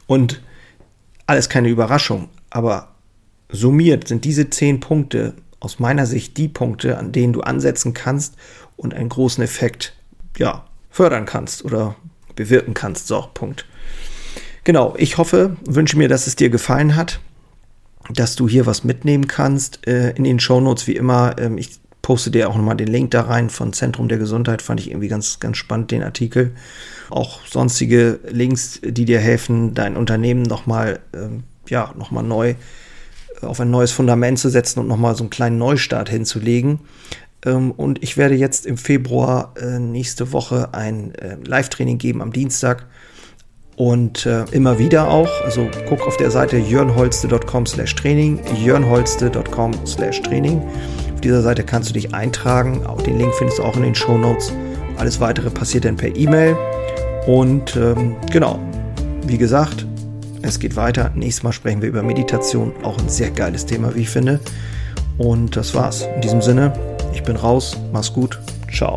Und 0.08 0.42
alles 1.28 1.48
keine 1.48 1.68
Überraschung, 1.68 2.28
aber 2.50 2.96
summiert 3.48 4.08
sind 4.08 4.24
diese 4.24 4.50
zehn 4.50 4.80
Punkte 4.80 5.34
aus 5.60 5.78
meiner 5.78 6.04
Sicht 6.04 6.36
die 6.36 6.48
Punkte, 6.48 6.98
an 6.98 7.12
denen 7.12 7.32
du 7.32 7.42
ansetzen 7.42 7.94
kannst 7.94 8.34
und 8.76 8.92
einen 8.92 9.08
großen 9.08 9.44
Effekt 9.44 9.94
ja, 10.36 10.66
fördern 10.90 11.26
kannst 11.26 11.64
oder 11.64 11.94
bewirken 12.34 12.74
kannst. 12.74 13.06
So, 13.06 13.28
Punkt. 13.32 13.66
Genau, 14.66 14.96
ich 14.98 15.16
hoffe, 15.16 15.56
wünsche 15.64 15.96
mir, 15.96 16.08
dass 16.08 16.26
es 16.26 16.34
dir 16.34 16.50
gefallen 16.50 16.96
hat, 16.96 17.20
dass 18.12 18.34
du 18.34 18.48
hier 18.48 18.66
was 18.66 18.82
mitnehmen 18.82 19.28
kannst. 19.28 19.86
Äh, 19.86 20.10
in 20.16 20.24
den 20.24 20.40
Shownotes 20.40 20.88
wie 20.88 20.96
immer, 20.96 21.36
ähm, 21.38 21.56
ich 21.56 21.78
poste 22.02 22.32
dir 22.32 22.50
auch 22.50 22.56
nochmal 22.56 22.74
den 22.74 22.88
Link 22.88 23.12
da 23.12 23.20
rein 23.20 23.48
von 23.48 23.72
Zentrum 23.72 24.08
der 24.08 24.18
Gesundheit, 24.18 24.62
fand 24.62 24.80
ich 24.80 24.90
irgendwie 24.90 25.06
ganz, 25.06 25.38
ganz 25.38 25.56
spannend, 25.56 25.92
den 25.92 26.02
Artikel. 26.02 26.50
Auch 27.10 27.46
sonstige 27.46 28.18
Links, 28.28 28.80
die 28.82 29.04
dir 29.04 29.20
helfen, 29.20 29.72
dein 29.74 29.96
Unternehmen 29.96 30.42
nochmal, 30.42 30.98
ähm, 31.14 31.44
ja, 31.68 31.94
nochmal 31.96 32.24
neu 32.24 32.56
auf 33.42 33.60
ein 33.60 33.70
neues 33.70 33.92
Fundament 33.92 34.40
zu 34.40 34.48
setzen 34.48 34.80
und 34.80 34.88
nochmal 34.88 35.14
so 35.14 35.22
einen 35.22 35.30
kleinen 35.30 35.58
Neustart 35.58 36.08
hinzulegen. 36.08 36.80
Ähm, 37.44 37.70
und 37.70 38.02
ich 38.02 38.16
werde 38.16 38.34
jetzt 38.34 38.66
im 38.66 38.78
Februar 38.78 39.54
äh, 39.60 39.78
nächste 39.78 40.32
Woche 40.32 40.74
ein 40.74 41.14
äh, 41.14 41.36
Live-Training 41.44 41.98
geben 41.98 42.20
am 42.20 42.32
Dienstag 42.32 42.86
und 43.76 44.26
äh, 44.26 44.44
immer 44.52 44.78
wieder 44.78 45.08
auch, 45.08 45.28
also 45.44 45.68
guck 45.88 46.06
auf 46.06 46.16
der 46.16 46.30
Seite 46.30 46.56
jörnholste.com 46.56 47.66
slash 47.66 47.94
Training, 47.94 48.40
jörnholste.com 48.62 49.72
slash 49.86 50.22
Training. 50.22 50.62
Auf 51.14 51.20
dieser 51.20 51.42
Seite 51.42 51.62
kannst 51.62 51.90
du 51.90 51.92
dich 51.94 52.14
eintragen, 52.14 52.84
auch 52.86 53.02
den 53.02 53.18
Link 53.18 53.34
findest 53.34 53.58
du 53.58 53.62
auch 53.62 53.76
in 53.76 53.82
den 53.82 53.94
Show 53.94 54.16
Notes. 54.16 54.52
Alles 54.96 55.20
weitere 55.20 55.50
passiert 55.50 55.84
dann 55.84 55.96
per 55.96 56.14
E-Mail. 56.16 56.56
Und 57.26 57.76
ähm, 57.76 58.16
genau, 58.30 58.58
wie 59.26 59.36
gesagt, 59.36 59.84
Es 60.46 60.60
geht 60.60 60.76
weiter. 60.76 61.10
Nächstes 61.14 61.42
Mal 61.42 61.52
sprechen 61.52 61.82
wir 61.82 61.88
über 61.88 62.02
Meditation. 62.02 62.72
Auch 62.84 62.96
ein 62.98 63.08
sehr 63.08 63.30
geiles 63.30 63.66
Thema, 63.66 63.94
wie 63.94 64.02
ich 64.02 64.10
finde. 64.10 64.38
Und 65.18 65.56
das 65.56 65.74
war's. 65.74 66.06
In 66.14 66.20
diesem 66.20 66.40
Sinne, 66.40 66.72
ich 67.12 67.22
bin 67.22 67.36
raus. 67.36 67.76
Mach's 67.92 68.12
gut. 68.12 68.38
Ciao. 68.72 68.96